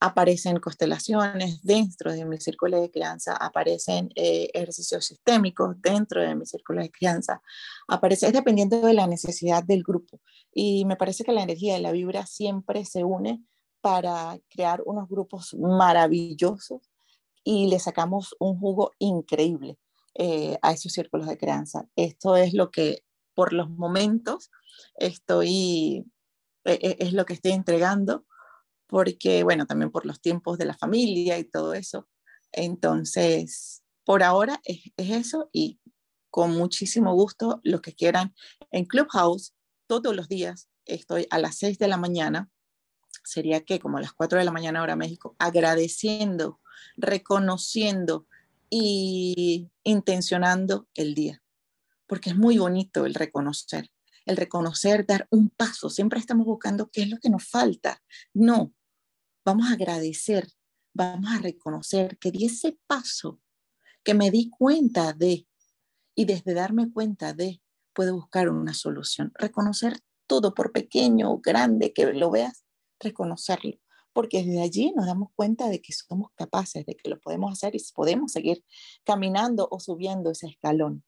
aparecen 0.00 0.58
constelaciones 0.60 1.62
dentro 1.62 2.12
de 2.12 2.24
mi 2.24 2.38
círculo 2.38 2.80
de 2.80 2.90
crianza, 2.90 3.34
aparecen 3.36 4.10
eh, 4.14 4.50
ejercicios 4.52 5.06
sistémicos 5.06 5.80
dentro 5.80 6.20
de 6.20 6.34
mi 6.34 6.44
círculo 6.44 6.82
de 6.82 6.90
crianza, 6.90 7.40
aparece, 7.88 8.26
es 8.26 8.32
dependiendo 8.32 8.80
de 8.80 8.92
la 8.94 9.06
necesidad 9.06 9.64
del 9.64 9.82
grupo. 9.82 10.20
Y 10.52 10.84
me 10.84 10.96
parece 10.96 11.24
que 11.24 11.32
la 11.32 11.42
energía 11.42 11.78
y 11.78 11.82
la 11.82 11.92
vibra 11.92 12.26
siempre 12.26 12.84
se 12.84 13.04
une 13.04 13.42
para 13.80 14.38
crear 14.48 14.82
unos 14.84 15.08
grupos 15.08 15.54
maravillosos 15.54 16.90
y 17.44 17.68
le 17.68 17.78
sacamos 17.78 18.34
un 18.38 18.58
jugo 18.58 18.92
increíble 18.98 19.78
eh, 20.14 20.58
a 20.62 20.72
esos 20.72 20.92
círculos 20.92 21.26
de 21.26 21.38
crianza. 21.38 21.88
Esto 21.94 22.36
es 22.36 22.52
lo 22.52 22.70
que 22.70 23.04
por 23.36 23.52
los 23.52 23.68
momentos 23.68 24.50
estoy, 24.96 26.06
e, 26.64 26.72
e, 26.72 26.96
es 27.00 27.12
lo 27.12 27.26
que 27.26 27.34
estoy 27.34 27.52
entregando 27.52 28.24
porque, 28.86 29.42
bueno, 29.42 29.66
también 29.66 29.90
por 29.90 30.06
los 30.06 30.22
tiempos 30.22 30.56
de 30.56 30.64
la 30.64 30.74
familia 30.74 31.38
y 31.38 31.44
todo 31.44 31.74
eso. 31.74 32.08
Entonces, 32.50 33.82
por 34.04 34.22
ahora 34.22 34.60
es, 34.64 34.90
eso 34.96 35.50
y 35.52 35.80
con 36.30 36.56
muchísimo 36.56 37.12
gusto 37.12 37.60
los 37.62 37.82
que 37.82 37.94
quieran 37.94 38.34
en 38.70 38.86
Clubhouse 38.86 39.54
todos 39.86 40.16
los 40.16 40.28
días 40.28 40.68
estoy 40.86 41.26
a 41.30 41.38
las 41.38 41.56
6 41.56 41.78
de 41.78 41.88
la 41.88 41.98
mañana, 41.98 42.50
sería 43.22 43.64
que 43.64 43.80
como 43.80 43.98
a 43.98 44.00
las 44.00 44.12
4 44.12 44.38
de 44.38 44.44
la 44.44 44.52
mañana 44.52 44.82
hora 44.82 44.96
México, 44.96 45.36
agradeciendo, 45.38 46.60
reconociendo 46.96 48.26
y 48.70 49.68
intencionando 49.82 50.88
el 50.94 51.14
día, 51.14 51.42
porque 52.06 52.30
es 52.30 52.36
muy 52.36 52.58
bonito 52.58 53.06
el 53.06 53.14
reconocer, 53.14 53.90
el 54.24 54.36
reconocer, 54.36 55.06
dar 55.06 55.26
un 55.30 55.50
paso, 55.50 55.90
siempre 55.90 56.18
estamos 56.18 56.46
buscando 56.46 56.90
qué 56.90 57.02
es 57.02 57.10
lo 57.10 57.18
que 57.18 57.30
nos 57.30 57.48
falta. 57.48 58.02
No, 58.34 58.72
vamos 59.44 59.68
a 59.70 59.74
agradecer, 59.74 60.48
vamos 60.92 61.30
a 61.32 61.38
reconocer 61.38 62.18
que 62.18 62.30
di 62.30 62.46
ese 62.46 62.78
paso, 62.86 63.40
que 64.02 64.14
me 64.14 64.30
di 64.30 64.50
cuenta 64.50 65.12
de, 65.12 65.46
y 66.14 66.24
desde 66.24 66.54
darme 66.54 66.90
cuenta 66.92 67.32
de, 67.32 67.60
puedo 67.92 68.14
buscar 68.14 68.48
una 68.48 68.74
solución. 68.74 69.32
Reconocer 69.34 70.00
todo, 70.26 70.54
por 70.54 70.72
pequeño 70.72 71.30
o 71.32 71.40
grande 71.40 71.92
que 71.92 72.12
lo 72.12 72.30
veas, 72.30 72.64
reconocerlo, 73.00 73.78
porque 74.12 74.44
desde 74.44 74.62
allí 74.62 74.92
nos 74.96 75.06
damos 75.06 75.30
cuenta 75.34 75.68
de 75.68 75.80
que 75.80 75.92
somos 75.92 76.30
capaces, 76.34 76.84
de 76.84 76.96
que 76.96 77.08
lo 77.08 77.20
podemos 77.20 77.52
hacer 77.52 77.74
y 77.74 77.82
podemos 77.94 78.32
seguir 78.32 78.64
caminando 79.04 79.68
o 79.70 79.80
subiendo 79.80 80.30
ese 80.30 80.48
escalón. 80.48 81.04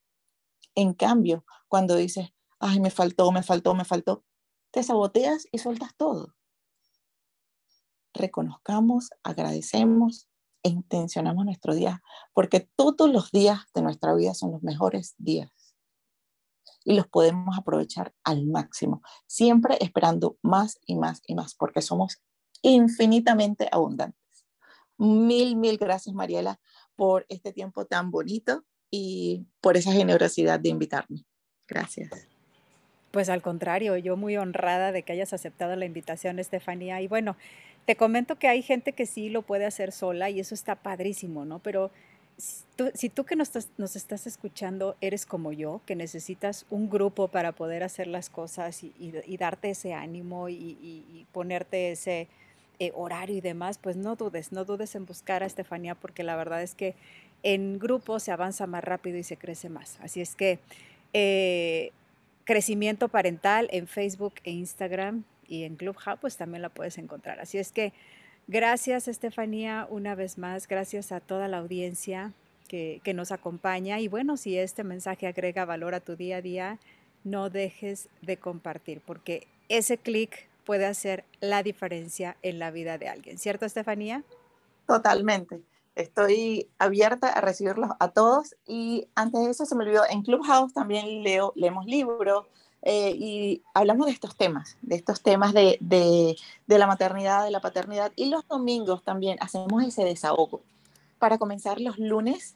En 0.74 0.94
cambio, 0.94 1.44
cuando 1.68 1.96
dices, 1.96 2.32
ay, 2.60 2.80
me 2.80 2.90
faltó, 2.90 3.30
me 3.32 3.42
faltó, 3.42 3.74
me 3.74 3.84
faltó, 3.84 4.24
te 4.70 4.82
saboteas 4.82 5.46
y 5.52 5.58
sueltas 5.58 5.94
todo. 5.96 6.34
Reconozcamos, 8.14 9.10
agradecemos 9.22 10.28
e 10.62 10.70
intencionamos 10.70 11.44
nuestro 11.44 11.74
día, 11.74 12.02
porque 12.32 12.68
todos 12.76 13.10
los 13.10 13.30
días 13.30 13.60
de 13.74 13.82
nuestra 13.82 14.14
vida 14.14 14.34
son 14.34 14.52
los 14.52 14.62
mejores 14.62 15.14
días. 15.18 15.52
Y 16.84 16.94
los 16.94 17.06
podemos 17.06 17.56
aprovechar 17.58 18.14
al 18.24 18.46
máximo, 18.46 19.02
siempre 19.26 19.76
esperando 19.80 20.38
más 20.42 20.78
y 20.86 20.96
más 20.96 21.22
y 21.26 21.34
más, 21.34 21.54
porque 21.54 21.82
somos 21.82 22.22
infinitamente 22.62 23.68
abundantes. 23.70 24.46
Mil, 24.96 25.56
mil 25.56 25.78
gracias, 25.78 26.14
Mariela, 26.14 26.60
por 26.96 27.24
este 27.28 27.52
tiempo 27.52 27.84
tan 27.84 28.10
bonito 28.10 28.64
y 28.90 29.46
por 29.60 29.76
esa 29.76 29.92
generosidad 29.92 30.60
de 30.60 30.68
invitarme. 30.70 31.24
Gracias. 31.66 32.10
Pues 33.10 33.28
al 33.28 33.42
contrario, 33.42 33.96
yo 33.96 34.16
muy 34.16 34.36
honrada 34.36 34.92
de 34.92 35.02
que 35.02 35.12
hayas 35.12 35.32
aceptado 35.32 35.76
la 35.76 35.84
invitación, 35.84 36.38
Estefanía. 36.38 37.00
Y 37.00 37.08
bueno, 37.08 37.36
te 37.86 37.96
comento 37.96 38.38
que 38.38 38.48
hay 38.48 38.62
gente 38.62 38.92
que 38.92 39.06
sí 39.06 39.30
lo 39.30 39.42
puede 39.42 39.64
hacer 39.64 39.92
sola 39.92 40.28
y 40.30 40.40
eso 40.40 40.54
está 40.54 40.76
padrísimo, 40.76 41.44
¿no? 41.44 41.58
Pero 41.58 41.90
si 42.36 43.08
tú, 43.08 43.24
que 43.24 43.34
nos 43.34 43.56
estás, 43.96 44.26
escuchando 44.26 44.94
eres 45.00 45.26
como 45.26 45.52
yo, 45.52 45.80
que 45.86 45.96
necesitas 45.96 46.66
un 46.70 46.88
grupo 46.88 47.28
para 47.28 47.52
poder 47.52 47.82
hacer 47.82 48.06
las 48.06 48.30
cosas 48.30 48.84
y, 48.84 49.36
darte 49.38 49.70
ese 49.70 49.94
ánimo 49.94 50.48
y, 50.48 51.26
ponerte 51.32 51.90
ese 51.90 52.28
eh, 52.78 52.92
horario 52.94 53.36
y 53.36 53.40
demás, 53.40 53.78
pues 53.78 53.96
no 53.96 54.14
dudes, 54.14 54.52
no 54.52 54.64
dudes 54.64 54.94
en 54.94 55.04
buscar 55.04 55.42
a 55.42 55.46
Estefanía 55.46 55.96
porque 55.96 56.22
la 56.22 56.36
verdad 56.36 56.62
es 56.62 56.76
que 56.76 56.94
en 57.42 57.78
grupo 57.78 58.20
se 58.20 58.32
avanza 58.32 58.66
más 58.66 58.84
rápido 58.84 59.18
y 59.18 59.22
se 59.22 59.36
crece 59.36 59.68
más. 59.68 59.98
Así 60.02 60.20
es 60.20 60.34
que 60.34 60.58
eh, 61.12 61.92
crecimiento 62.44 63.08
parental 63.08 63.68
en 63.72 63.86
Facebook 63.86 64.34
e 64.44 64.50
Instagram 64.50 65.24
y 65.46 65.64
en 65.64 65.76
Clubhouse 65.76 66.18
pues 66.20 66.36
también 66.36 66.62
la 66.62 66.68
puedes 66.68 66.98
encontrar. 66.98 67.40
Así 67.40 67.58
es 67.58 67.72
que 67.72 67.92
gracias 68.46 69.08
Estefanía 69.08 69.86
una 69.90 70.14
vez 70.14 70.38
más, 70.38 70.68
gracias 70.68 71.12
a 71.12 71.20
toda 71.20 71.48
la 71.48 71.58
audiencia 71.58 72.32
que, 72.68 73.00
que 73.04 73.14
nos 73.14 73.32
acompaña 73.32 74.00
y 74.00 74.08
bueno, 74.08 74.36
si 74.36 74.58
este 74.58 74.84
mensaje 74.84 75.26
agrega 75.26 75.64
valor 75.64 75.94
a 75.94 76.00
tu 76.00 76.16
día 76.16 76.38
a 76.38 76.42
día, 76.42 76.78
no 77.24 77.50
dejes 77.50 78.08
de 78.22 78.36
compartir 78.36 79.00
porque 79.04 79.46
ese 79.68 79.98
clic 79.98 80.48
puede 80.64 80.86
hacer 80.86 81.24
la 81.40 81.62
diferencia 81.62 82.36
en 82.42 82.58
la 82.58 82.70
vida 82.70 82.98
de 82.98 83.08
alguien, 83.08 83.38
¿cierto 83.38 83.64
Estefanía? 83.64 84.22
Totalmente. 84.86 85.60
Estoy 85.98 86.70
abierta 86.78 87.26
a 87.26 87.40
recibirlos 87.40 87.90
a 87.98 88.12
todos 88.12 88.54
y 88.68 89.08
antes 89.16 89.44
de 89.44 89.50
eso 89.50 89.66
se 89.66 89.74
me 89.74 89.82
olvidó, 89.82 90.02
en 90.08 90.22
Clubhouse 90.22 90.72
también 90.72 91.24
leo, 91.24 91.52
leemos 91.56 91.86
libros, 91.86 92.46
eh, 92.82 93.10
y 93.18 93.64
hablamos 93.74 94.06
de 94.06 94.12
estos 94.12 94.36
temas, 94.36 94.76
de 94.82 94.94
estos 94.94 95.22
temas 95.22 95.52
de, 95.52 95.76
de, 95.80 96.36
de, 96.68 96.78
la 96.78 96.86
maternidad, 96.86 97.42
de 97.42 97.50
la 97.50 97.60
paternidad. 97.60 98.12
Y 98.14 98.26
los 98.26 98.46
domingos 98.46 99.02
también 99.02 99.38
hacemos 99.40 99.82
ese 99.82 100.04
desahogo 100.04 100.62
para 101.18 101.36
comenzar 101.36 101.80
los 101.80 101.98
lunes, 101.98 102.54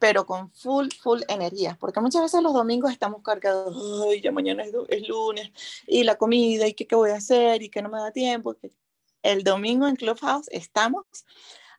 pero 0.00 0.26
con 0.26 0.50
full, 0.50 0.88
full 1.00 1.20
energía. 1.28 1.76
Porque 1.78 2.00
muchas 2.00 2.22
veces 2.22 2.42
los 2.42 2.54
domingos 2.54 2.90
estamos 2.90 3.22
cargados, 3.22 3.76
ay, 4.10 4.20
ya 4.20 4.32
mañana 4.32 4.64
es, 4.64 4.74
es 4.88 5.08
lunes, 5.08 5.52
y 5.86 6.02
la 6.02 6.16
comida, 6.16 6.66
y 6.66 6.74
qué, 6.74 6.88
qué 6.88 6.96
voy 6.96 7.10
a 7.10 7.18
hacer, 7.18 7.62
y 7.62 7.68
que 7.68 7.82
no 7.82 7.88
me 7.88 8.00
da 8.00 8.10
tiempo. 8.10 8.56
El 9.22 9.44
domingo 9.44 9.86
en 9.86 9.94
Clubhouse 9.94 10.48
estamos 10.50 11.04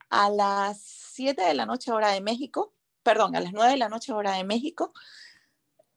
a 0.09 0.29
las 0.29 0.81
7 0.81 1.41
de 1.41 1.53
la 1.53 1.65
noche 1.65 1.91
hora 1.91 2.11
de 2.11 2.21
México, 2.21 2.73
perdón, 3.03 3.35
a 3.35 3.41
las 3.41 3.53
9 3.53 3.71
de 3.71 3.77
la 3.77 3.89
noche 3.89 4.13
hora 4.13 4.33
de 4.33 4.43
México, 4.43 4.93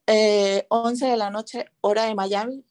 11 0.06 1.06
eh, 1.06 1.10
de 1.10 1.16
la 1.16 1.30
noche, 1.30 1.66
hora 1.80 2.04
de 2.04 2.14
Miami, 2.14 2.64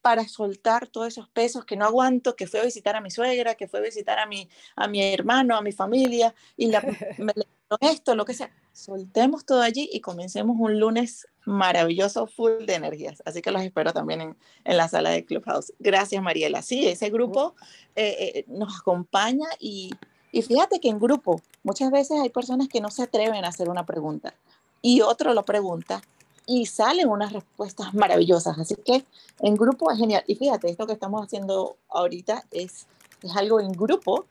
para 0.00 0.26
soltar 0.26 0.88
todos 0.88 1.08
esos 1.08 1.28
pesos 1.28 1.64
que 1.64 1.76
no 1.76 1.84
aguanto, 1.84 2.34
que 2.34 2.46
fue 2.46 2.60
a 2.60 2.64
visitar 2.64 2.96
a 2.96 3.00
mi 3.00 3.10
suegra, 3.10 3.54
que 3.54 3.68
fue 3.68 3.80
a 3.80 3.82
visitar 3.82 4.18
a 4.18 4.26
mi, 4.26 4.48
a 4.74 4.88
mi 4.88 5.02
hermano, 5.02 5.56
a 5.56 5.62
mi 5.62 5.72
familia, 5.72 6.34
y 6.56 6.66
la, 6.66 6.82
me, 7.18 7.32
esto, 7.80 8.14
lo 8.14 8.24
que 8.24 8.34
sea. 8.34 8.50
Soltemos 8.72 9.46
todo 9.46 9.62
allí 9.62 9.88
y 9.92 10.00
comencemos 10.00 10.56
un 10.58 10.78
lunes 10.80 11.28
maravilloso, 11.44 12.26
full 12.26 12.64
de 12.66 12.74
energías. 12.74 13.22
Así 13.24 13.42
que 13.42 13.50
los 13.50 13.62
espero 13.62 13.92
también 13.92 14.20
en, 14.20 14.36
en 14.64 14.76
la 14.76 14.88
sala 14.88 15.10
de 15.10 15.24
Clubhouse. 15.24 15.72
Gracias, 15.78 16.22
Mariela. 16.22 16.62
Sí, 16.62 16.88
ese 16.88 17.10
grupo 17.10 17.54
eh, 17.94 18.16
eh, 18.18 18.44
nos 18.48 18.80
acompaña 18.80 19.46
y, 19.58 19.92
y 20.32 20.42
fíjate 20.42 20.80
que 20.80 20.88
en 20.88 20.98
grupo 20.98 21.40
muchas 21.62 21.90
veces 21.90 22.18
hay 22.20 22.30
personas 22.30 22.68
que 22.68 22.80
no 22.80 22.90
se 22.90 23.02
atreven 23.02 23.44
a 23.44 23.48
hacer 23.48 23.68
una 23.68 23.84
pregunta 23.84 24.34
y 24.80 25.02
otro 25.02 25.34
lo 25.34 25.44
pregunta 25.44 26.02
y 26.46 26.66
salen 26.66 27.08
unas 27.08 27.32
respuestas 27.32 27.94
maravillosas. 27.94 28.58
Así 28.58 28.74
que 28.76 29.04
en 29.40 29.54
grupo 29.54 29.92
es 29.92 29.98
genial. 29.98 30.24
Y 30.26 30.34
fíjate, 30.34 30.70
esto 30.70 30.86
que 30.86 30.94
estamos 30.94 31.22
haciendo 31.22 31.76
ahorita 31.88 32.44
es, 32.50 32.86
es 33.22 33.36
algo 33.36 33.60
en 33.60 33.72
grupo 33.72 34.24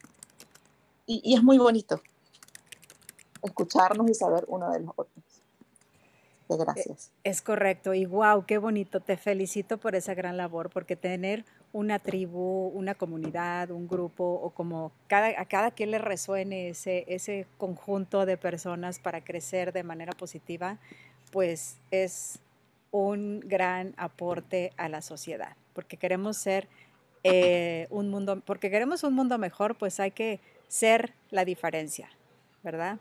y, 1.06 1.22
y 1.24 1.36
es 1.36 1.44
muy 1.44 1.58
bonito 1.58 2.02
escucharnos 3.44 4.10
y 4.10 4.14
saber 4.14 4.46
uno 4.48 4.72
de 4.72 4.82
los 4.82 4.92
otros. 4.96 5.31
E, 6.54 6.58
gracias. 6.58 7.12
Es 7.24 7.42
correcto 7.42 7.94
y 7.94 8.06
wow, 8.06 8.46
qué 8.46 8.58
bonito. 8.58 9.00
Te 9.00 9.18
felicito 9.18 9.78
por 9.78 9.96
esa 9.96 10.14
gran 10.14 10.38
labor, 10.38 10.70
porque 10.70 10.96
tener 10.96 11.46
una 11.74 12.00
tribu, 12.00 12.68
una 12.74 12.96
comunidad, 12.96 13.72
un 13.72 13.88
grupo 13.88 14.24
o 14.24 14.50
como 14.52 14.92
cada, 15.08 15.40
a 15.40 15.46
cada 15.46 15.72
quien 15.72 15.92
le 15.92 15.98
resuene 15.98 16.70
ese, 16.70 17.06
ese 17.08 17.48
conjunto 17.58 18.26
de 18.26 18.38
personas 18.38 19.00
para 19.00 19.22
crecer 19.24 19.72
de 19.72 19.84
manera 19.84 20.14
positiva, 20.14 20.78
pues 21.32 21.78
es 21.92 22.40
un 22.92 23.40
gran 23.40 23.94
aporte 23.98 24.74
a 24.78 24.90
la 24.90 25.02
sociedad, 25.02 25.56
porque 25.74 25.96
queremos 25.96 26.38
ser 26.38 26.68
eh, 27.24 27.88
un 27.90 28.10
mundo, 28.10 28.42
porque 28.46 28.70
queremos 28.70 29.04
un 29.04 29.14
mundo 29.14 29.38
mejor, 29.38 29.78
pues 29.78 30.00
hay 30.00 30.12
que 30.12 30.40
ser 30.68 31.14
la 31.30 31.46
diferencia, 31.46 32.10
¿verdad? 32.64 33.00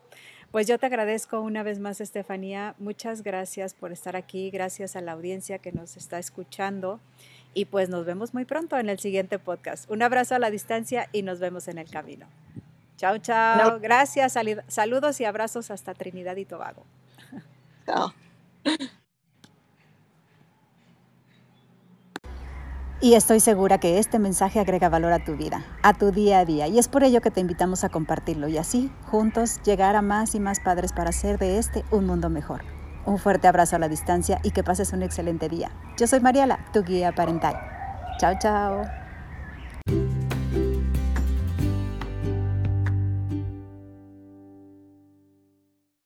Pues 0.51 0.67
yo 0.67 0.79
te 0.79 0.87
agradezco 0.87 1.41
una 1.41 1.63
vez 1.63 1.79
más, 1.79 2.01
Estefanía. 2.01 2.75
Muchas 2.79 3.23
gracias 3.23 3.73
por 3.73 3.93
estar 3.93 4.17
aquí, 4.17 4.51
gracias 4.51 4.97
a 4.97 5.01
la 5.01 5.13
audiencia 5.13 5.59
que 5.59 5.71
nos 5.71 5.97
está 5.97 6.19
escuchando 6.19 6.99
y 7.55 7.67
pues 7.67 7.89
nos 7.89 8.05
vemos 8.05 8.35
muy 8.35 8.45
pronto 8.45 8.77
en 8.77 8.89
el 8.89 8.99
siguiente 8.99 9.39
podcast. 9.39 9.89
Un 9.91 10.03
abrazo 10.03 10.35
a 10.35 10.39
la 10.41 10.51
distancia 10.51 11.09
y 11.13 11.23
nos 11.23 11.39
vemos 11.39 11.69
en 11.69 11.79
el 11.79 11.89
camino. 11.89 12.27
Chao, 12.97 13.19
chao. 13.19 13.79
Gracias, 13.81 14.37
saludos 14.67 15.21
y 15.21 15.25
abrazos 15.25 15.71
hasta 15.71 15.95
Trinidad 15.95 16.37
y 16.37 16.45
Tobago. 16.45 16.85
Y 23.03 23.15
estoy 23.15 23.41
segura 23.41 23.79
que 23.79 23.99
este 23.99 24.19
mensaje 24.19 24.61
agrega 24.61 24.91
valor 24.91 25.13
a 25.13 25.25
tu 25.25 25.35
vida, 25.35 25.65
a 25.83 25.95
tu 25.95 26.11
día 26.11 26.41
a 26.41 26.45
día. 26.45 26.67
Y 26.67 26.79
es 26.79 26.89
por 26.89 27.03
ello 27.03 27.23
que 27.23 27.31
te 27.31 27.41
invitamos 27.41 27.83
a 27.83 27.89
compartirlo 27.89 28.47
y 28.49 28.59
así, 28.59 28.93
juntos, 29.11 29.59
llegar 29.65 29.97
a 29.97 30.03
más 30.03 30.35
y 30.35 30.41
más 30.41 30.61
padres 30.61 30.93
para 30.93 31.09
hacer 31.09 31.39
de 31.39 31.57
este 31.57 31.83
un 31.91 32.07
mundo 32.07 32.29
mejor. 32.29 32.63
Un 33.07 33.17
fuerte 33.17 33.49
abrazo 33.49 33.77
a 33.77 33.79
la 33.79 33.89
distancia 33.89 34.39
y 34.43 34.51
que 34.51 34.63
pases 34.63 34.93
un 34.93 35.03
excelente 35.03 35.49
día. 35.49 35.71
Yo 35.97 36.07
soy 36.07 36.21
Mariela, 36.21 36.67
tu 36.75 36.83
guía 36.83 37.13
parental. 37.13 37.59
Chao, 38.19 38.35
chao. 38.39 39.00